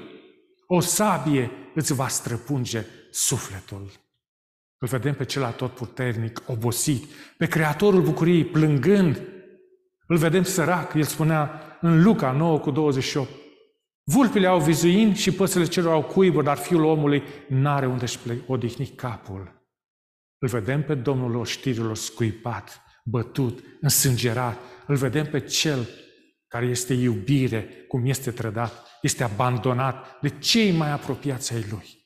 O 0.67 0.79
sabie 0.79 1.51
îți 1.75 1.93
va 1.93 2.07
străpunge 2.07 2.85
sufletul. 3.11 3.91
Îl 4.77 4.88
vedem 4.88 5.13
pe 5.13 5.25
cel 5.25 5.43
atotputernic, 5.43 6.41
obosit, 6.47 7.03
pe 7.38 7.47
Creatorul 7.47 8.01
bucuriei 8.01 8.45
plângând. 8.45 9.21
Îl 10.07 10.17
vedem 10.17 10.43
sărac, 10.43 10.93
el 10.93 11.03
spunea 11.03 11.61
în 11.81 12.03
Luca 12.03 12.31
9 12.31 12.59
cu 12.59 12.71
28, 12.71 13.29
Vulpile 14.03 14.47
au 14.47 14.59
vizuin 14.59 15.13
și 15.13 15.31
păsele 15.31 15.65
celor 15.65 15.93
au 15.93 16.03
cuiburi, 16.03 16.45
dar 16.45 16.57
fiul 16.57 16.83
omului 16.83 17.23
n-are 17.47 17.85
unde 17.85 18.03
își 18.03 18.19
odihni 18.47 18.85
capul. 18.85 19.63
Îl 20.38 20.47
vedem 20.47 20.83
pe 20.83 20.95
Domnul 20.95 21.35
oștirilor 21.35 21.95
scuipat, 21.95 22.81
bătut, 23.03 23.63
însângerat. 23.81 24.57
Îl 24.88 24.95
vedem 24.95 25.25
pe 25.25 25.39
cel 25.39 25.89
care 26.55 26.67
este 26.67 26.93
iubire, 26.93 27.85
cum 27.87 28.05
este 28.05 28.31
trădat, 28.31 28.87
este 29.01 29.23
abandonat 29.23 30.19
de 30.21 30.29
cei 30.29 30.71
mai 30.71 30.91
apropiați 30.91 31.53
ai 31.53 31.65
lui. 31.69 32.01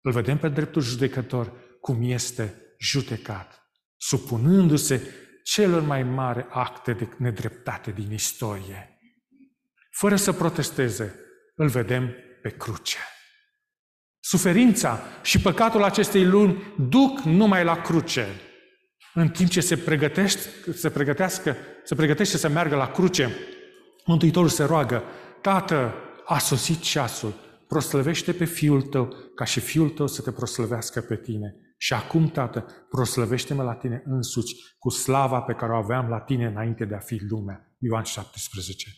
Îl 0.00 0.12
vedem 0.12 0.38
pe 0.38 0.48
dreptul 0.48 0.82
judecător, 0.82 1.52
cum 1.80 1.98
este 2.02 2.54
judecat, 2.78 3.70
supunându-se 3.96 5.02
celor 5.44 5.82
mai 5.82 6.02
mari 6.02 6.46
acte 6.50 6.92
de 6.92 7.08
nedreptate 7.18 7.90
din 7.90 8.12
istorie. 8.12 8.98
Fără 9.90 10.16
să 10.16 10.32
protesteze, 10.32 11.14
îl 11.54 11.68
vedem 11.68 12.14
pe 12.42 12.50
cruce. 12.50 12.98
Suferința 14.20 15.00
și 15.22 15.40
păcatul 15.40 15.82
acestei 15.82 16.24
luni 16.24 16.74
duc 16.88 17.20
numai 17.20 17.64
la 17.64 17.80
cruce. 17.80 18.26
În 19.14 19.28
timp 19.28 19.50
ce 19.50 19.60
se 19.60 19.76
pregătește, 19.76 20.48
se 20.72 20.90
pregătească, 20.90 21.56
se 21.84 21.94
pregătește 21.94 22.36
să 22.36 22.48
meargă 22.48 22.76
la 22.76 22.90
cruce, 22.90 23.30
Mântuitorul 24.04 24.48
se 24.48 24.64
roagă, 24.64 25.02
Tată, 25.40 25.94
a 26.24 26.38
sosit 26.38 26.80
ceasul, 26.80 27.34
proslăvește 27.68 28.32
pe 28.32 28.44
Fiul 28.44 28.82
Tău, 28.82 29.14
ca 29.34 29.44
și 29.44 29.60
Fiul 29.60 29.88
Tău 29.88 30.06
să 30.06 30.22
te 30.22 30.32
proslăvească 30.32 31.00
pe 31.00 31.16
Tine. 31.16 31.56
Și 31.76 31.94
acum, 31.94 32.28
Tată, 32.28 32.66
proslăvește-mă 32.88 33.62
la 33.62 33.74
Tine 33.74 34.02
însuți, 34.04 34.54
cu 34.78 34.88
slava 34.88 35.40
pe 35.40 35.52
care 35.52 35.72
o 35.72 35.76
aveam 35.76 36.08
la 36.08 36.20
Tine 36.20 36.46
înainte 36.46 36.84
de 36.84 36.94
a 36.94 36.98
fi 36.98 37.20
lumea. 37.28 37.74
Ioan 37.78 38.02
17. 38.02 38.88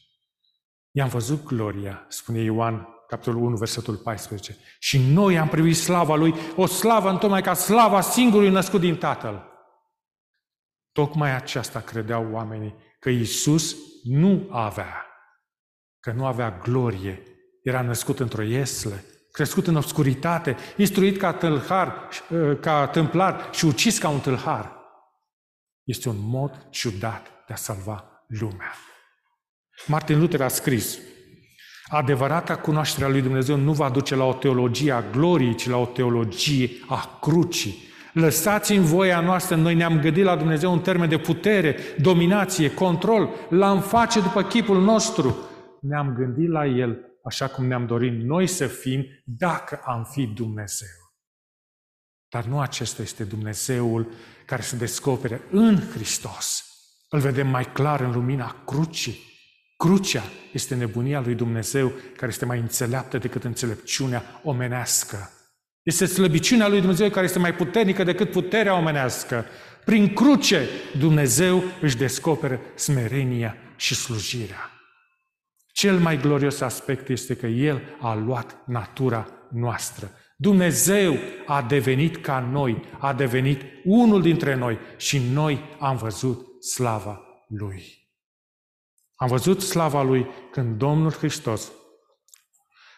I-am 0.90 1.08
văzut 1.08 1.44
gloria, 1.44 2.06
spune 2.08 2.40
Ioan, 2.40 2.88
capitolul 3.08 3.42
1, 3.42 3.56
versetul 3.56 3.96
14. 3.96 4.56
Și 4.78 4.98
noi 5.12 5.38
am 5.38 5.48
privit 5.48 5.76
slava 5.76 6.14
Lui, 6.14 6.34
o 6.56 6.66
slavă 6.66 7.10
întocmai 7.10 7.42
ca 7.42 7.54
slava 7.54 8.00
singurului 8.00 8.50
născut 8.50 8.80
din 8.80 8.96
Tatăl. 8.96 9.44
Tocmai 10.92 11.34
aceasta 11.34 11.80
credeau 11.80 12.32
oamenii, 12.32 12.74
că 12.98 13.10
Iisus 13.10 13.76
nu 14.04 14.48
avea, 14.50 15.06
că 16.00 16.12
nu 16.12 16.26
avea 16.26 16.58
glorie. 16.62 17.22
Era 17.62 17.82
născut 17.82 18.20
într-o 18.20 18.42
iesle, 18.42 19.04
crescut 19.30 19.66
în 19.66 19.76
obscuritate, 19.76 20.56
instruit 20.76 21.18
ca 21.18 21.32
tâlhar, 21.32 22.08
ca 22.60 22.86
tâmplar 22.86 23.48
și 23.52 23.64
ucis 23.64 23.98
ca 23.98 24.08
un 24.08 24.20
tâlhar. 24.20 24.72
Este 25.82 26.08
un 26.08 26.16
mod 26.18 26.66
ciudat 26.70 27.26
de 27.46 27.52
a 27.52 27.56
salva 27.56 28.24
lumea. 28.26 28.74
Martin 29.86 30.18
Luther 30.18 30.40
a 30.40 30.48
scris, 30.48 30.98
adevărata 31.86 32.56
cunoașterea 32.56 33.08
lui 33.08 33.22
Dumnezeu 33.22 33.56
nu 33.56 33.72
va 33.72 33.90
duce 33.90 34.14
la 34.14 34.24
o 34.24 34.34
teologie 34.34 34.92
a 34.92 35.10
gloriei, 35.10 35.54
ci 35.54 35.68
la 35.68 35.76
o 35.76 35.86
teologie 35.86 36.70
a 36.88 37.18
crucii. 37.20 37.92
Lăsați 38.14 38.72
în 38.72 38.84
voia 38.84 39.20
noastră, 39.20 39.56
noi 39.56 39.74
ne-am 39.74 40.00
gândit 40.00 40.24
la 40.24 40.36
Dumnezeu 40.36 40.72
în 40.72 40.80
termen 40.80 41.08
de 41.08 41.18
putere, 41.18 41.76
dominație, 42.00 42.74
control, 42.74 43.28
l-am 43.50 43.80
face 43.80 44.20
după 44.20 44.42
chipul 44.42 44.80
nostru. 44.82 45.36
Ne-am 45.80 46.14
gândit 46.14 46.48
la 46.48 46.66
El 46.66 46.98
așa 47.24 47.46
cum 47.48 47.66
ne-am 47.66 47.86
dorit 47.86 48.22
noi 48.22 48.46
să 48.46 48.66
fim 48.66 49.04
dacă 49.24 49.80
am 49.84 50.04
fi 50.10 50.26
Dumnezeu. 50.26 50.88
Dar 52.28 52.44
nu 52.44 52.60
acesta 52.60 53.02
este 53.02 53.24
Dumnezeul 53.24 54.08
care 54.46 54.62
se 54.62 54.76
descopere 54.76 55.40
în 55.50 55.80
Hristos. 55.94 56.64
Îl 57.08 57.18
vedem 57.18 57.46
mai 57.48 57.72
clar 57.72 58.00
în 58.00 58.12
lumina 58.12 58.62
crucii 58.66 59.32
Crucea 59.76 60.22
este 60.52 60.74
nebunia 60.74 61.20
lui 61.20 61.34
Dumnezeu 61.34 61.92
care 62.16 62.30
este 62.30 62.44
mai 62.44 62.58
înțeleaptă 62.58 63.18
decât 63.18 63.44
înțelepciunea 63.44 64.40
omenească. 64.42 65.30
Este 65.84 66.06
slăbiciunea 66.06 66.68
lui 66.68 66.78
Dumnezeu 66.78 67.10
care 67.10 67.26
este 67.26 67.38
mai 67.38 67.54
puternică 67.54 68.04
decât 68.04 68.30
puterea 68.30 68.78
omenească. 68.78 69.44
Prin 69.84 70.14
cruce 70.14 70.68
Dumnezeu 70.98 71.62
își 71.80 71.96
descoperă 71.96 72.60
smerenia 72.74 73.56
și 73.76 73.94
slujirea. 73.94 74.70
Cel 75.72 75.98
mai 75.98 76.16
glorios 76.16 76.60
aspect 76.60 77.08
este 77.08 77.36
că 77.36 77.46
El 77.46 77.96
a 78.00 78.14
luat 78.14 78.62
natura 78.66 79.28
noastră. 79.50 80.10
Dumnezeu 80.36 81.16
a 81.46 81.62
devenit 81.62 82.16
ca 82.16 82.40
noi, 82.40 82.82
a 82.98 83.12
devenit 83.12 83.62
unul 83.84 84.22
dintre 84.22 84.54
noi 84.54 84.78
și 84.96 85.18
noi 85.32 85.76
am 85.78 85.96
văzut 85.96 86.64
slava 86.64 87.20
Lui. 87.48 88.08
Am 89.14 89.28
văzut 89.28 89.62
slava 89.62 90.02
Lui 90.02 90.26
când 90.50 90.78
Domnul 90.78 91.12
Hristos 91.12 91.72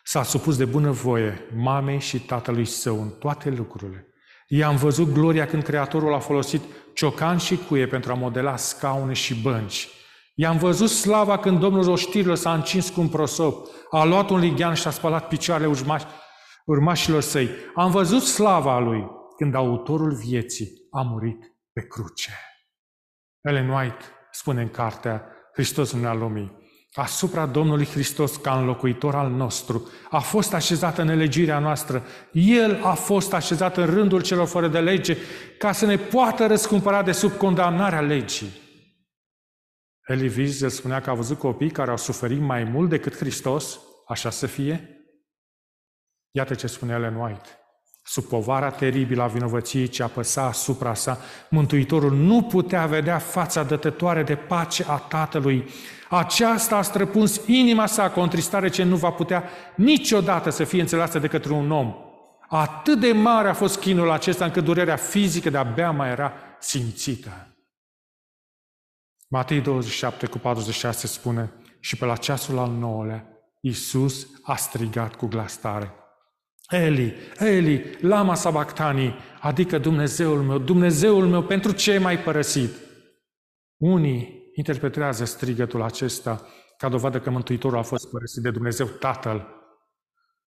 s-a 0.08 0.22
supus 0.22 0.56
de 0.56 0.64
bunăvoie 0.64 1.40
mamei 1.56 2.00
și 2.00 2.20
tatălui 2.20 2.64
său 2.64 3.02
în 3.02 3.10
toate 3.10 3.50
lucrurile. 3.50 4.06
I-am 4.48 4.76
văzut 4.76 5.12
gloria 5.12 5.46
când 5.46 5.62
Creatorul 5.62 6.14
a 6.14 6.18
folosit 6.18 6.62
ciocan 6.94 7.36
și 7.36 7.56
cuie 7.56 7.86
pentru 7.86 8.12
a 8.12 8.14
modela 8.14 8.56
scaune 8.56 9.12
și 9.12 9.34
bănci. 9.34 9.88
I-am 10.34 10.58
văzut 10.58 10.88
slava 10.88 11.38
când 11.38 11.60
Domnul 11.60 11.84
roștirilor 11.84 12.36
s-a 12.36 12.54
încins 12.54 12.90
cu 12.90 13.00
un 13.00 13.08
prosop, 13.08 13.66
a 13.90 14.04
luat 14.04 14.30
un 14.30 14.38
lighean 14.38 14.74
și 14.74 14.86
a 14.86 14.90
spălat 14.90 15.28
picioarele 15.28 15.68
urmaș, 15.68 16.02
urmașilor 16.66 17.20
săi. 17.20 17.48
Am 17.74 17.90
văzut 17.90 18.22
slava 18.22 18.78
lui 18.78 19.06
când 19.36 19.54
autorul 19.54 20.14
vieții 20.14 20.68
a 20.90 21.02
murit 21.02 21.52
pe 21.72 21.86
cruce. 21.86 22.32
Ellen 23.40 23.68
White 23.68 24.04
spune 24.30 24.62
în 24.62 24.70
cartea 24.70 25.24
Hristos 25.52 25.92
în 25.92 26.18
lumii, 26.18 26.64
asupra 26.96 27.46
Domnului 27.46 27.86
Hristos 27.86 28.36
ca 28.36 28.58
înlocuitor 28.58 29.14
al 29.14 29.30
nostru, 29.30 29.88
a 30.10 30.18
fost 30.18 30.54
așezat 30.54 30.98
în 30.98 31.08
elegirea 31.08 31.58
noastră. 31.58 32.02
El 32.32 32.80
a 32.82 32.94
fost 32.94 33.32
așezat 33.32 33.76
în 33.76 33.86
rândul 33.86 34.22
celor 34.22 34.46
fără 34.46 34.68
de 34.68 34.80
lege 34.80 35.16
ca 35.58 35.72
să 35.72 35.86
ne 35.86 35.96
poată 35.96 36.46
răscumpăra 36.46 37.02
de 37.02 37.12
sub 37.12 37.32
condamnarea 37.32 38.00
legii. 38.00 38.64
Elie 40.06 40.32
Wiesel 40.36 40.68
spunea 40.68 41.00
că 41.00 41.10
a 41.10 41.14
văzut 41.14 41.38
copii 41.38 41.70
care 41.70 41.90
au 41.90 41.96
suferit 41.96 42.40
mai 42.40 42.64
mult 42.64 42.88
decât 42.88 43.16
Hristos, 43.16 43.78
așa 44.06 44.30
să 44.30 44.46
fie? 44.46 44.90
Iată 46.30 46.54
ce 46.54 46.66
spune 46.66 46.92
Ellen 46.92 47.14
White. 47.14 47.48
Sub 48.02 48.24
povara 48.24 48.70
teribilă 48.70 49.22
a 49.22 49.26
vinovăției 49.26 49.88
ce 49.88 50.02
apăsa 50.02 50.42
asupra 50.42 50.94
sa, 50.94 51.18
Mântuitorul 51.50 52.12
nu 52.12 52.42
putea 52.42 52.86
vedea 52.86 53.18
fața 53.18 53.62
dătătoare 53.62 54.22
de 54.22 54.36
pace 54.36 54.84
a 54.88 54.96
Tatălui. 54.96 55.68
Aceasta 56.08 56.76
a 56.76 56.82
străpuns 56.82 57.40
inima 57.46 57.86
sa 57.86 58.10
cu 58.10 58.20
o 58.20 58.22
întristare 58.22 58.68
ce 58.68 58.82
nu 58.82 58.96
va 58.96 59.10
putea 59.10 59.50
niciodată 59.74 60.50
să 60.50 60.64
fie 60.64 60.80
înțeleasă 60.80 61.18
de 61.18 61.26
către 61.26 61.52
un 61.52 61.70
om. 61.70 61.94
Atât 62.48 63.00
de 63.00 63.12
mare 63.12 63.48
a 63.48 63.54
fost 63.54 63.78
chinul 63.78 64.10
acesta 64.10 64.44
încât 64.44 64.64
durerea 64.64 64.96
fizică 64.96 65.50
de-abia 65.50 65.90
mai 65.90 66.10
era 66.10 66.32
simțită. 66.60 67.56
Matei 69.28 69.60
27 69.60 70.26
cu 70.26 70.38
46 70.38 71.06
spune, 71.06 71.52
și 71.80 71.96
pe 71.96 72.04
la 72.04 72.16
ceasul 72.16 72.58
al 72.58 72.70
nouălea, 72.70 73.28
Iisus 73.60 74.28
a 74.42 74.56
strigat 74.56 75.14
cu 75.14 75.26
glas 75.26 75.56
tare, 75.56 75.94
Eli, 76.68 77.14
Eli, 77.38 77.96
lama 78.00 78.34
sabactani, 78.34 79.14
adică 79.40 79.78
Dumnezeul 79.78 80.42
meu, 80.42 80.58
Dumnezeul 80.58 81.26
meu, 81.26 81.42
pentru 81.42 81.72
ce 81.72 81.98
m-ai 81.98 82.18
părăsit? 82.18 82.70
Unii 83.76 84.45
interpretează 84.56 85.24
strigătul 85.24 85.82
acesta 85.82 86.46
ca 86.76 86.88
dovadă 86.88 87.20
că 87.20 87.30
Mântuitorul 87.30 87.78
a 87.78 87.82
fost 87.82 88.10
părăsit 88.10 88.42
de 88.42 88.50
Dumnezeu 88.50 88.86
Tatăl. 88.86 89.46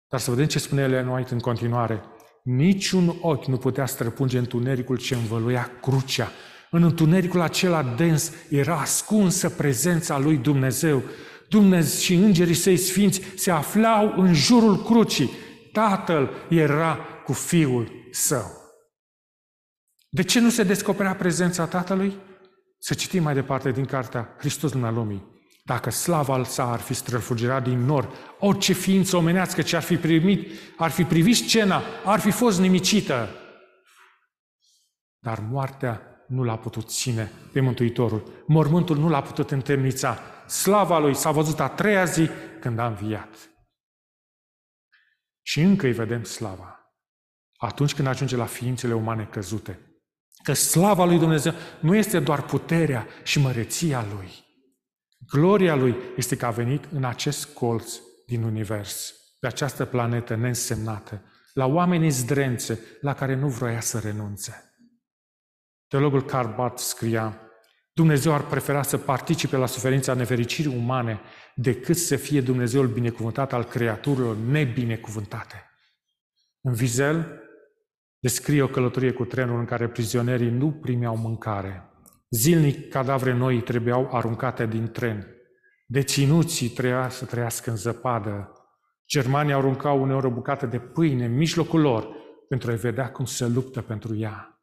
Dar 0.10 0.20
să 0.20 0.30
vedem 0.30 0.46
ce 0.46 0.60
spune 0.60 0.82
Ellen 0.82 1.08
White 1.08 1.34
în 1.34 1.40
continuare. 1.40 2.04
Niciun 2.44 3.16
ochi 3.22 3.46
nu 3.46 3.58
putea 3.58 3.86
străpunge 3.86 4.38
întunericul 4.38 4.98
ce 4.98 5.16
învăluia 5.16 5.72
crucea. 5.82 6.32
În 6.72 6.84
întunericul 6.84 7.42
acela 7.42 7.84
dens 7.84 8.32
era 8.50 8.80
ascunsă 8.80 9.50
prezența 9.50 10.20
lui 10.20 10.38
Dumnezeu. 10.38 11.04
Dumnezeu 11.50 12.00
și 12.00 12.14
îngerii 12.14 12.54
săi 12.54 12.78
sfinți 12.78 13.22
se 13.36 13.52
aflau 13.52 14.14
în 14.18 14.34
jurul 14.34 14.84
crucii 14.84 15.32
Tatăl 15.72 16.30
era 16.50 17.00
cu 17.26 17.34
Fiul 17.34 17.92
Său. 18.12 18.60
De 20.10 20.24
ce 20.24 20.40
nu 20.40 20.50
se 20.50 20.64
descoperea 20.64 21.16
prezența 21.16 21.66
Tatălui? 21.66 22.30
Să 22.84 22.94
citim 22.94 23.24
mai 23.24 23.34
departe 23.34 23.72
din 23.72 23.86
cartea 23.86 24.36
Hristos 24.38 24.74
lumea 24.74 24.89
lumii. 24.89 25.39
Dacă 25.63 25.89
slava 25.89 26.44
sa 26.44 26.72
ar 26.72 26.80
fi 26.80 26.94
străfugirat 26.94 27.63
din 27.63 27.80
nor, 27.80 28.13
orice 28.39 28.74
ființă 28.74 29.17
omenească 29.17 29.62
ce 29.62 29.76
ar 29.76 29.82
fi 29.82 29.98
primit, 29.98 30.52
ar 30.78 30.91
fi 30.91 31.04
privit 31.04 31.36
scena, 31.36 31.82
ar 32.06 32.20
fi 32.20 32.32
fost 32.32 32.60
nimicită. 32.60 33.30
Dar 35.20 35.39
moartea 35.39 36.02
nu 36.28 36.44
l-a 36.44 36.58
putut 36.58 36.89
ține 36.89 37.32
pe 37.52 37.60
Mântuitorul. 37.60 38.44
Mormântul 38.48 38.98
nu 38.98 39.10
l-a 39.10 39.22
putut 39.22 39.52
întemnița. 39.52 40.20
Slava 40.48 41.00
lui 41.00 41.15
s-a 41.15 41.32
văzut 41.32 41.60
a 41.60 41.70
treia 41.70 42.06
zi 42.06 42.30
când 42.60 42.80
a 42.80 42.88
înviat. 42.88 43.50
Și 45.41 45.62
încă 45.62 45.86
îi 45.86 45.94
vedem 45.94 46.24
slava. 46.24 46.96
Atunci 47.58 47.94
când 47.94 48.08
ajunge 48.08 48.36
la 48.36 48.46
ființele 48.46 48.94
umane 48.94 49.26
căzute. 49.26 49.90
Că 50.43 50.54
slava 50.54 51.06
lui 51.06 51.17
Dumnezeu 51.17 51.54
nu 51.80 51.95
este 51.95 52.19
doar 52.19 52.41
puterea 52.41 53.08
și 53.23 53.39
măreția 53.39 54.06
lui. 54.15 54.30
Gloria 55.27 55.75
lui 55.75 55.95
este 56.17 56.36
că 56.36 56.45
a 56.45 56.51
venit 56.51 56.88
în 56.91 57.04
acest 57.04 57.54
colț 57.54 57.93
din 58.25 58.43
univers, 58.43 59.13
pe 59.39 59.47
această 59.47 59.86
planetă 59.86 60.36
neînsemnată, 60.36 61.21
la 61.54 61.65
oamenii 61.65 62.10
zdrențe 62.10 62.80
la 63.01 63.13
care 63.13 63.36
nu 63.36 63.47
vroia 63.47 63.80
să 63.80 63.99
renunțe. 63.99 64.75
Teologul 65.88 66.25
Karl 66.25 66.54
Barth 66.56 66.82
scria, 66.82 67.39
Dumnezeu 67.93 68.34
ar 68.34 68.45
prefera 68.45 68.82
să 68.82 68.97
participe 68.97 69.58
la 69.58 69.65
suferința 69.65 70.13
nefericirii 70.13 70.75
umane 70.75 71.19
decât 71.56 71.97
să 71.97 72.15
fie 72.15 72.41
Dumnezeul 72.41 72.88
binecuvântat 72.88 73.54
al 73.54 73.63
creaturilor 73.63 74.36
nebinecuvântate. 74.36 75.69
În 76.62 76.73
Vizel 76.73 77.41
descrie 78.22 78.62
o 78.62 78.68
călătorie 78.68 79.12
cu 79.12 79.26
trenul 79.26 79.60
în 79.60 79.66
care 79.66 79.88
prizionerii 79.88 80.50
nu 80.50 80.72
primeau 80.72 81.18
mâncare. 81.18 81.90
Zilnic 82.30 82.90
cadavre 82.90 83.34
noi 83.34 83.62
trebuiau 83.62 84.10
aruncate 84.12 84.66
din 84.66 84.88
tren. 84.88 85.28
Deținuții 85.86 86.70
trebuia 86.70 87.10
să 87.10 87.26
trăiască 87.26 87.70
în 87.70 87.76
zăpadă. 87.76 88.52
Germanii 89.08 89.54
aruncau 89.54 90.02
uneori 90.02 90.26
o 90.26 90.30
bucată 90.30 90.66
de 90.66 90.80
pâine 90.80 91.26
în 91.26 91.36
mijlocul 91.36 91.82
lor 91.82 92.08
pentru 92.48 92.72
a 92.72 92.76
vedea 92.76 93.12
cum 93.12 93.26
se 93.26 93.48
luptă 93.48 93.82
pentru 93.82 94.16
ea. 94.16 94.62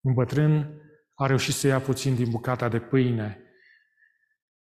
Un 0.00 0.12
bătrân 0.14 0.80
a 1.14 1.26
reușit 1.26 1.54
să 1.54 1.66
ia 1.66 1.80
puțin 1.80 2.14
din 2.14 2.30
bucata 2.30 2.68
de 2.68 2.78
pâine. 2.78 3.40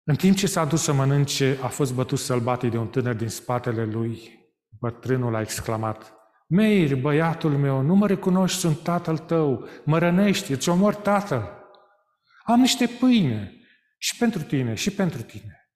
În 0.03 0.15
timp 0.15 0.35
ce 0.35 0.47
s-a 0.47 0.65
dus 0.65 0.81
să 0.81 0.93
mănânce, 0.93 1.57
a 1.61 1.67
fost 1.67 1.93
bătut 1.93 2.19
sălbatic 2.19 2.71
de 2.71 2.77
un 2.77 2.87
tânăr 2.87 3.15
din 3.15 3.27
spatele 3.27 3.85
lui. 3.85 4.39
Bătrânul 4.79 5.35
a 5.35 5.41
exclamat, 5.41 6.14
Meir, 6.47 6.95
băiatul 6.95 7.57
meu, 7.57 7.81
nu 7.81 7.95
mă 7.95 8.07
recunoști, 8.07 8.59
sunt 8.59 8.83
tatăl 8.83 9.17
tău, 9.17 9.67
mă 9.85 9.97
rănești, 9.97 10.51
îți 10.51 10.69
omor 10.69 10.95
tatăl. 10.95 11.63
Am 12.43 12.59
niște 12.59 12.87
pâine 12.87 13.53
și 13.97 14.17
pentru 14.17 14.43
tine 14.43 14.73
și 14.73 14.91
pentru 14.91 15.21
tine. 15.21 15.69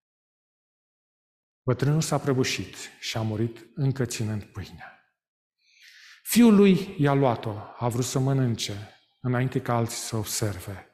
Bătrânul 1.65 2.01
s-a 2.01 2.17
prăbușit 2.17 2.75
și 2.99 3.17
a 3.17 3.21
murit 3.21 3.65
încă 3.75 4.05
ținând 4.05 4.43
pâinea. 4.43 4.99
Fiul 6.23 6.55
lui 6.55 6.95
i-a 6.97 7.13
luat-o, 7.13 7.55
a 7.77 7.87
vrut 7.87 8.05
să 8.05 8.19
mănânce, 8.19 8.89
înainte 9.19 9.61
ca 9.61 9.75
alții 9.75 9.97
să 9.97 10.15
observe. 10.15 10.87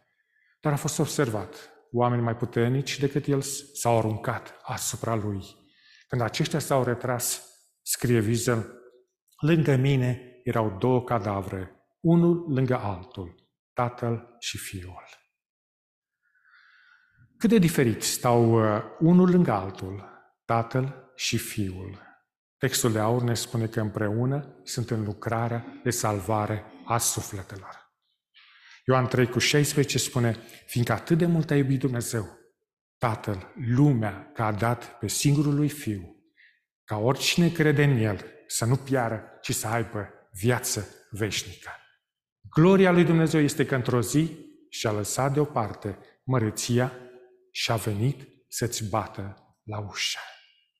Dar 0.61 0.73
a 0.73 0.75
fost 0.75 0.99
observat. 0.99 1.69
Oameni 1.91 2.21
mai 2.21 2.35
puternici 2.35 2.99
decât 2.99 3.27
el 3.27 3.41
s-au 3.73 3.97
aruncat 3.97 4.59
asupra 4.63 5.15
lui. 5.15 5.43
Când 6.07 6.21
aceștia 6.21 6.59
s-au 6.59 6.83
retras, 6.83 7.41
scrie 7.81 8.19
Wiesel, 8.19 8.74
lângă 9.45 9.75
mine 9.75 10.39
erau 10.43 10.77
două 10.79 11.03
cadavre, 11.03 11.71
unul 11.99 12.53
lângă 12.53 12.77
altul, 12.77 13.35
tatăl 13.73 14.35
și 14.39 14.57
fiul. 14.57 15.03
Cât 17.37 17.49
de 17.49 17.57
diferit 17.57 18.03
stau 18.03 18.51
uh, 18.51 18.83
unul 18.99 19.29
lângă 19.29 19.51
altul, 19.51 20.09
tatăl 20.45 21.11
și 21.15 21.37
fiul. 21.37 22.03
Textul 22.57 22.91
de 22.91 22.99
aur 22.99 23.21
ne 23.21 23.33
spune 23.33 23.67
că 23.67 23.81
împreună 23.81 24.61
sunt 24.63 24.89
în 24.89 25.03
lucrarea 25.03 25.79
de 25.83 25.89
salvare 25.89 26.65
a 26.85 26.97
sufletelor. 26.97 27.93
Ioan 28.85 29.07
3 29.07 29.29
cu 29.29 29.39
16 29.39 29.97
spune, 29.97 30.37
fiindcă 30.65 30.93
atât 30.93 31.17
de 31.17 31.25
mult 31.25 31.51
a 31.51 31.55
iubit 31.55 31.79
Dumnezeu, 31.79 32.37
Tatăl, 32.97 33.53
lumea, 33.55 34.31
că 34.33 34.43
a 34.43 34.51
dat 34.51 34.99
pe 34.99 35.07
singurul 35.07 35.55
lui 35.55 35.69
Fiu, 35.69 36.15
ca 36.83 36.97
oricine 36.97 37.49
crede 37.49 37.83
în 37.83 37.97
El 37.97 38.34
să 38.47 38.65
nu 38.65 38.75
piară, 38.75 39.23
ci 39.41 39.53
să 39.53 39.67
aibă 39.67 40.09
viață 40.31 40.87
veșnică. 41.09 41.69
Gloria 42.49 42.91
lui 42.91 43.03
Dumnezeu 43.03 43.41
este 43.41 43.65
că 43.65 43.75
într-o 43.75 44.01
zi 44.01 44.29
și-a 44.69 44.91
lăsat 44.91 45.33
deoparte 45.33 45.97
măreția 46.23 46.91
și 47.51 47.71
a 47.71 47.75
venit 47.75 48.27
să-ți 48.47 48.89
bată 48.89 49.55
la 49.63 49.79
ușă. 49.79 50.19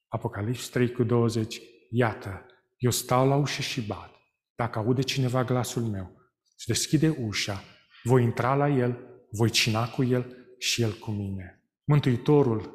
Apocalips 0.07 0.69
3 0.69 0.91
cu 0.91 1.03
20, 1.03 1.61
iată, 1.89 2.45
eu 2.77 2.91
stau 2.91 3.27
la 3.27 3.35
ușă 3.35 3.61
și 3.61 3.81
bat. 3.81 4.15
Dacă 4.55 4.79
aude 4.79 5.01
cineva 5.01 5.43
glasul 5.43 5.81
meu 5.81 6.11
și 6.57 6.67
deschide 6.67 7.09
ușa, 7.09 7.63
voi 8.03 8.23
intra 8.23 8.55
la 8.55 8.69
el, 8.69 8.99
voi 9.31 9.49
cina 9.49 9.89
cu 9.89 10.03
el 10.03 10.35
și 10.57 10.81
el 10.81 10.93
cu 10.93 11.11
mine. 11.11 11.63
Mântuitorul 11.83 12.73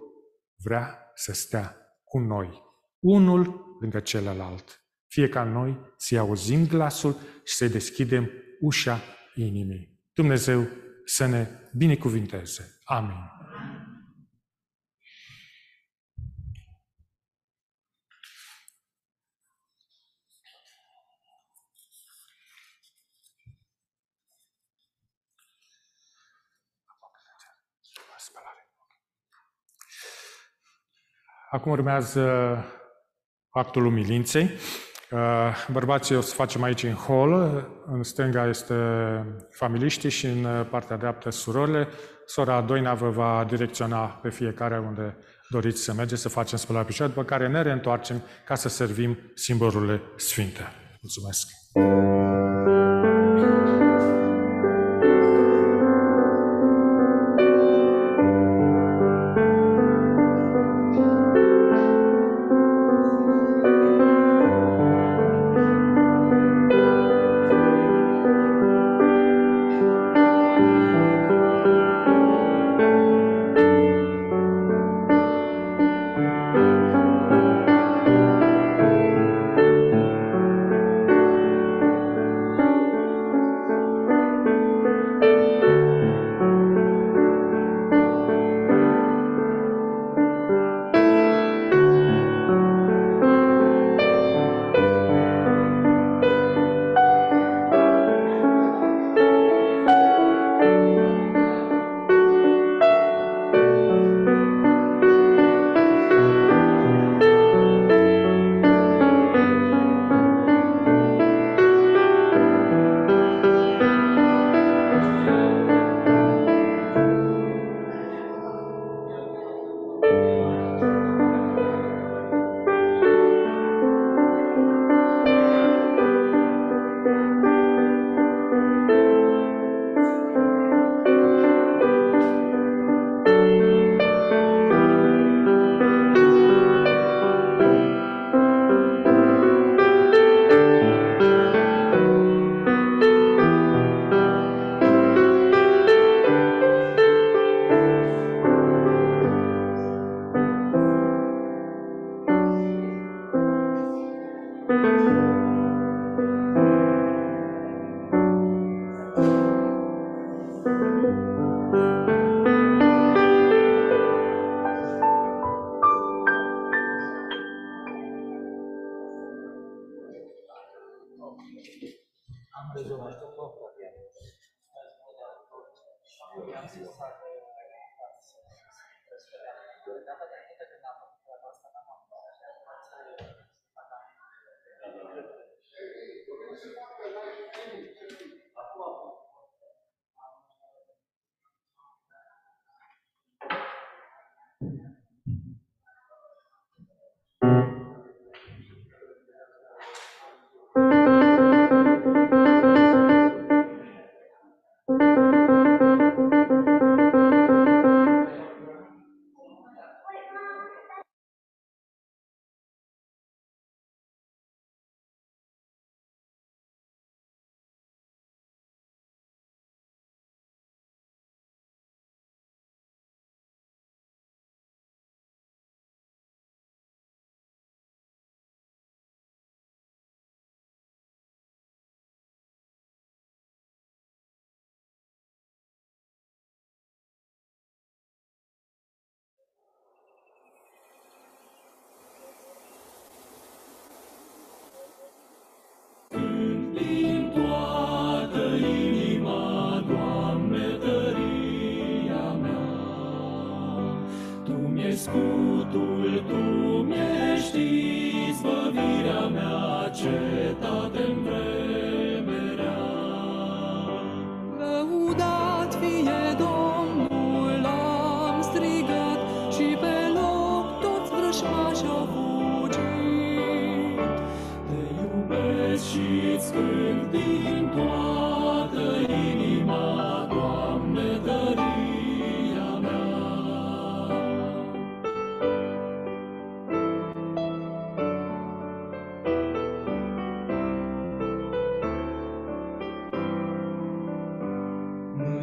vrea 0.56 1.10
să 1.14 1.32
stea 1.32 1.76
cu 2.04 2.18
noi, 2.18 2.62
unul 2.98 3.76
lângă 3.80 4.00
celălalt. 4.00 4.79
Fie 5.10 5.28
ca 5.28 5.42
noi 5.42 5.78
să 5.96 6.18
auzim 6.18 6.66
glasul 6.66 7.16
și 7.44 7.54
să 7.54 7.66
deschidem 7.66 8.30
ușa 8.60 9.00
inimii. 9.34 10.00
Dumnezeu 10.12 10.68
să 11.04 11.26
ne 11.26 11.48
binecuvinteze. 11.72 12.78
Amin. 12.84 13.16
Acum 31.50 31.72
urmează 31.72 32.64
actul 33.48 33.86
umilinței. 33.86 34.50
Uh, 35.10 35.18
bărbații 35.72 36.16
o 36.16 36.20
să 36.20 36.34
facem 36.34 36.62
aici 36.62 36.82
în 36.82 36.94
hol, 36.94 37.32
în 37.92 38.02
stânga 38.02 38.48
este 38.48 38.74
familiștii 39.50 40.10
și 40.10 40.26
în 40.26 40.66
partea 40.70 40.96
dreaptă 40.96 41.30
surorile. 41.30 41.88
Sora 42.26 42.60
Doina 42.60 42.94
vă 42.94 43.08
va 43.08 43.44
direcționa 43.48 44.04
pe 44.04 44.30
fiecare 44.30 44.78
unde 44.78 45.16
doriți 45.48 45.82
să 45.82 45.92
mergeți 45.92 46.20
să 46.20 46.28
facem 46.28 46.58
spălarea 46.58 46.88
picioare, 46.88 47.12
după 47.12 47.24
care 47.24 47.48
ne 47.48 47.62
reîntoarcem 47.62 48.22
ca 48.46 48.54
să 48.54 48.68
servim 48.68 49.18
simbolurile 49.34 50.00
sfinte. 50.16 50.60
Mulțumesc! 51.00 51.48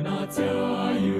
Mâna 0.09 0.25
ți-ai 0.25 1.11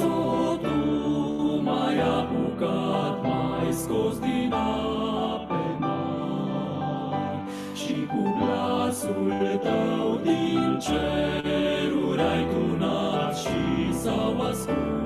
o 0.00 0.56
tu, 0.56 1.60
mai 1.62 1.98
apucat, 1.98 3.22
mai 3.22 3.72
scos 3.72 4.18
din 4.18 4.52
ape 4.52 5.76
mari. 5.78 7.42
Și 7.74 8.06
cu 8.06 8.36
glasul 8.38 9.58
tău 9.62 10.20
din 10.22 10.78
ceruri 10.78 12.20
ai 12.20 12.46
tunat 12.50 13.36
și 13.36 13.92
s-au 13.92 14.40
ascuns. 14.40 14.97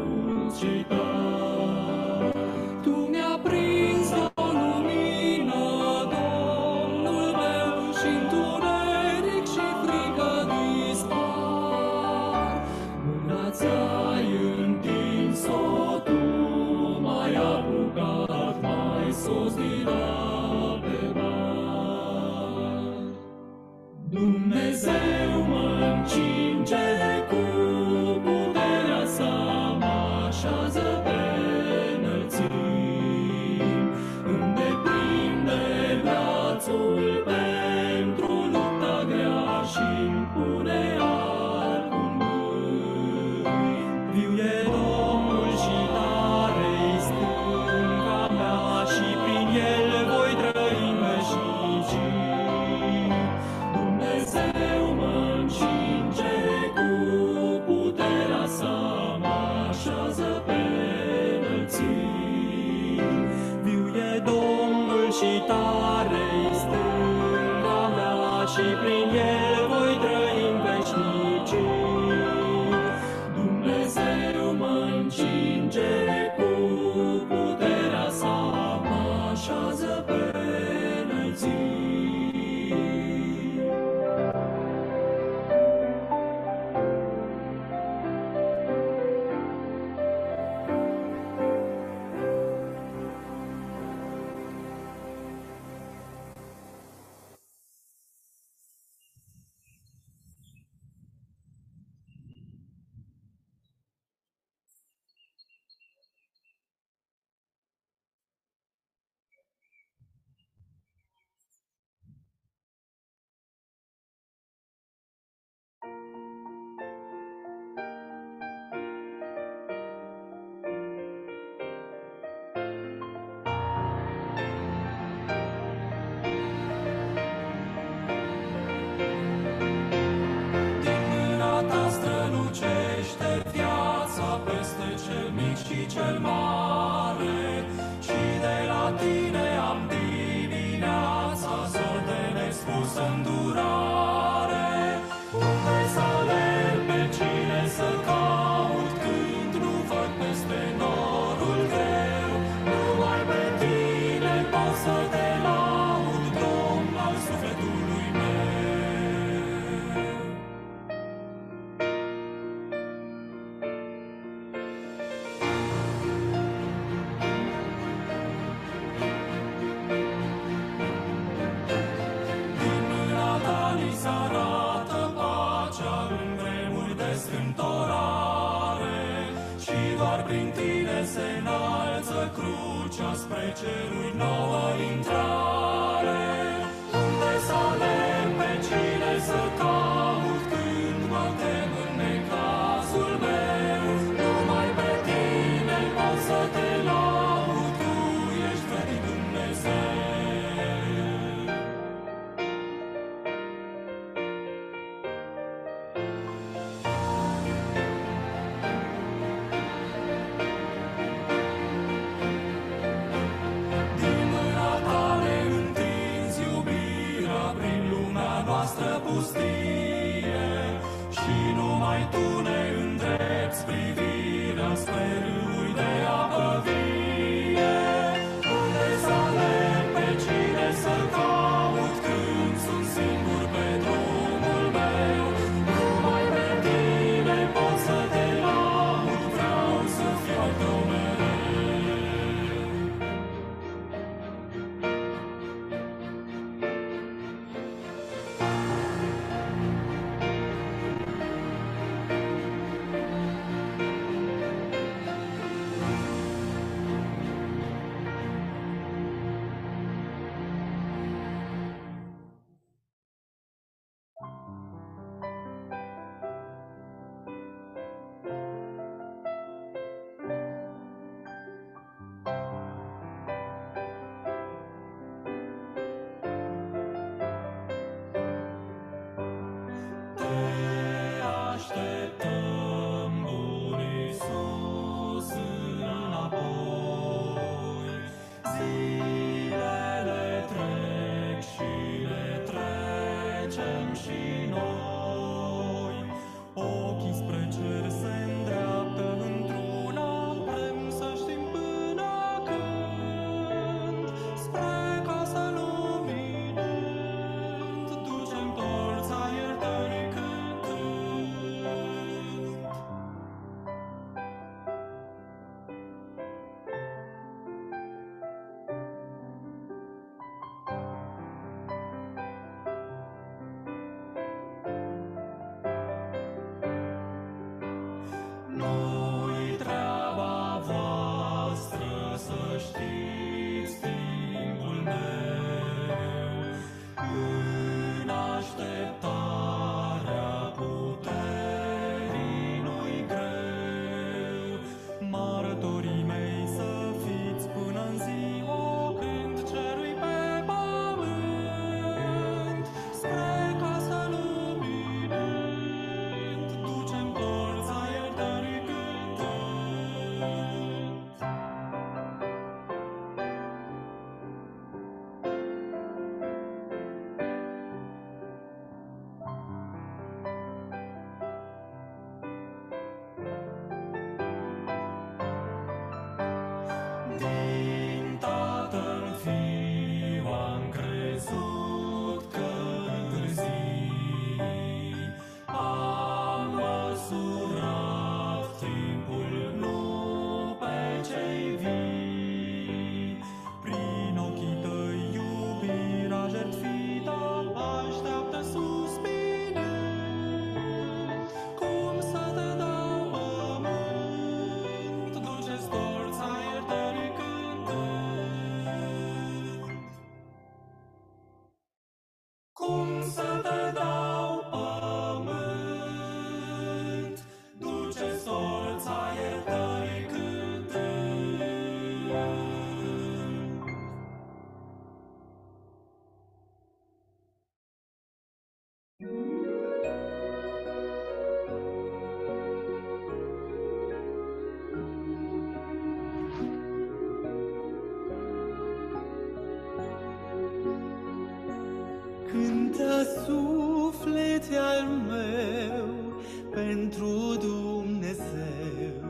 pentru 446.72 447.36
Dumnezeu 447.40 449.02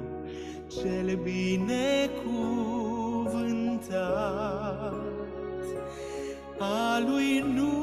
cel 0.69 1.19
binecuvântat. 1.23 2.15
A 6.59 6.99
lui 7.07 7.45
nu 7.55 7.82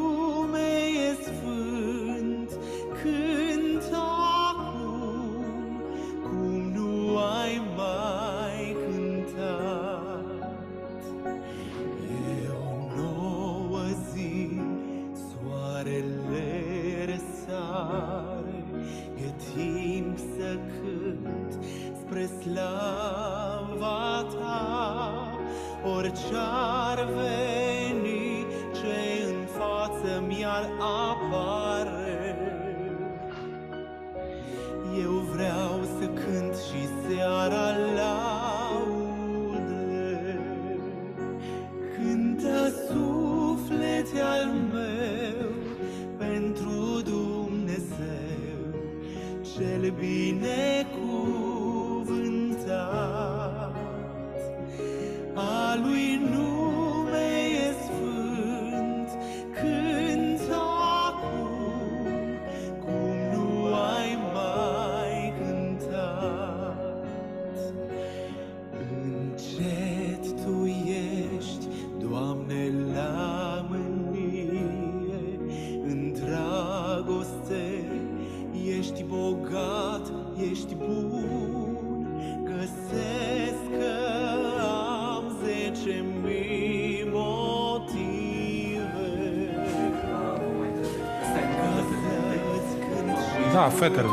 Da, 93.60 93.70
fetele. 93.70 94.08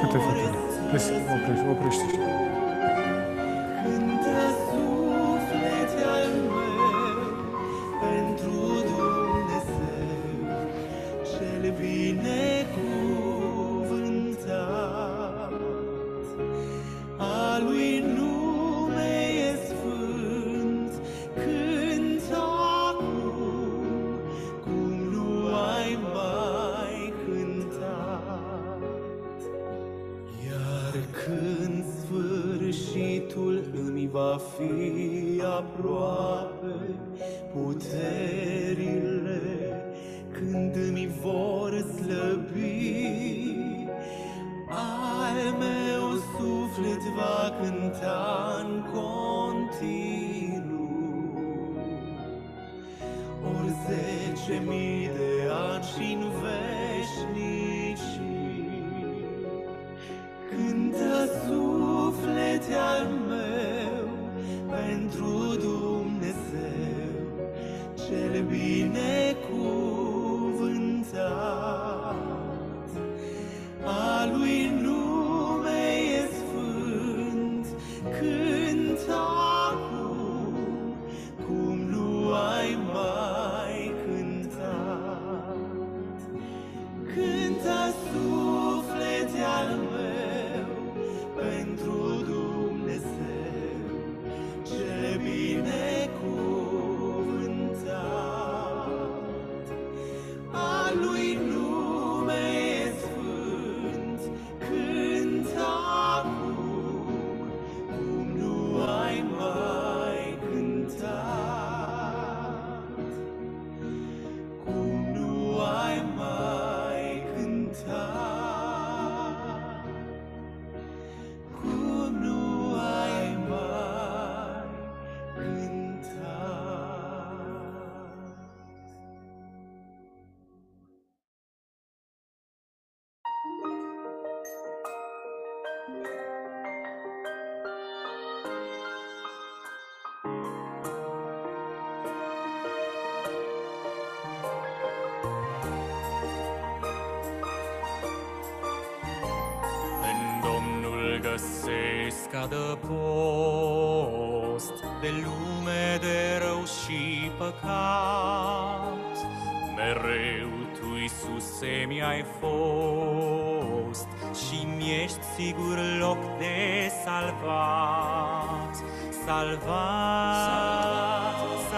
Câte 0.00 0.18
fetele? 0.18 0.56
Oprește, 0.92 1.66
oprește. 1.70 2.31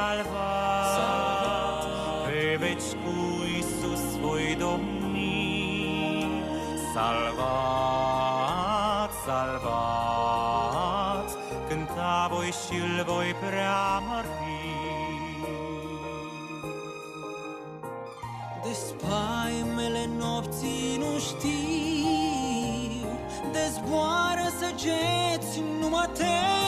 Salvat, 0.05 0.87
salvat, 0.97 2.27
Pe 2.27 2.43
veci 2.59 2.89
cu 3.03 3.15
Iisus 3.55 4.05
voi 4.21 4.57
domni 4.59 5.33
Salvat, 6.95 9.11
salvat, 9.27 11.29
cânta 11.69 12.29
voi 12.33 12.51
și 12.51 12.77
îl 12.81 13.05
voi 13.05 13.35
preamări. 13.41 14.29
De 18.63 18.73
spaimele 18.73 20.09
nopții 20.19 20.97
nu 20.99 21.19
știu 21.19 23.09
De 23.53 23.65
zboară 23.73 24.47
săgeți, 24.61 25.63
nu 25.81 25.89
mă 25.89 26.09
tem 26.19 26.64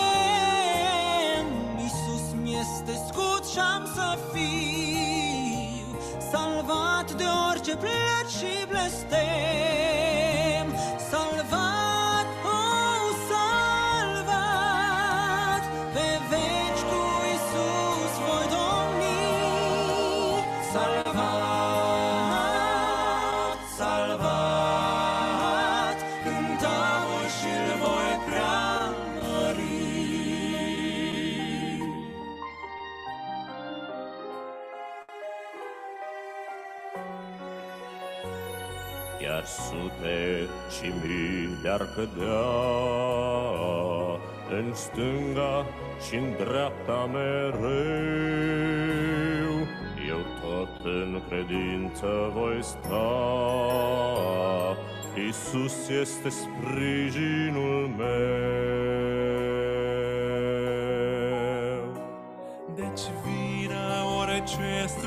scut 3.57 3.64
și-am 3.64 3.84
să 3.94 4.18
fiu 4.32 5.98
Salvat 6.32 7.12
de 7.12 7.24
orice 7.50 7.76
plăci 7.76 8.32
și 8.38 8.66
blestem 8.68 9.86
mii 41.66 41.74
de-ar 41.74 41.88
cădea 41.94 42.46
În 44.58 44.74
stânga 44.74 45.66
și 46.08 46.14
în 46.14 46.32
dreapta 46.44 47.08
mereu. 47.12 47.66
Eu 50.08 50.20
tot 50.40 50.84
în 50.84 51.22
credință 51.28 52.30
voi 52.34 52.58
sta. 52.62 53.14
Iisus 55.16 55.88
este 55.88 56.28
sprijinul 56.28 57.90
meu. 57.96 58.16
Deci 62.74 63.00
vină 63.24 64.04
orice 64.20 64.86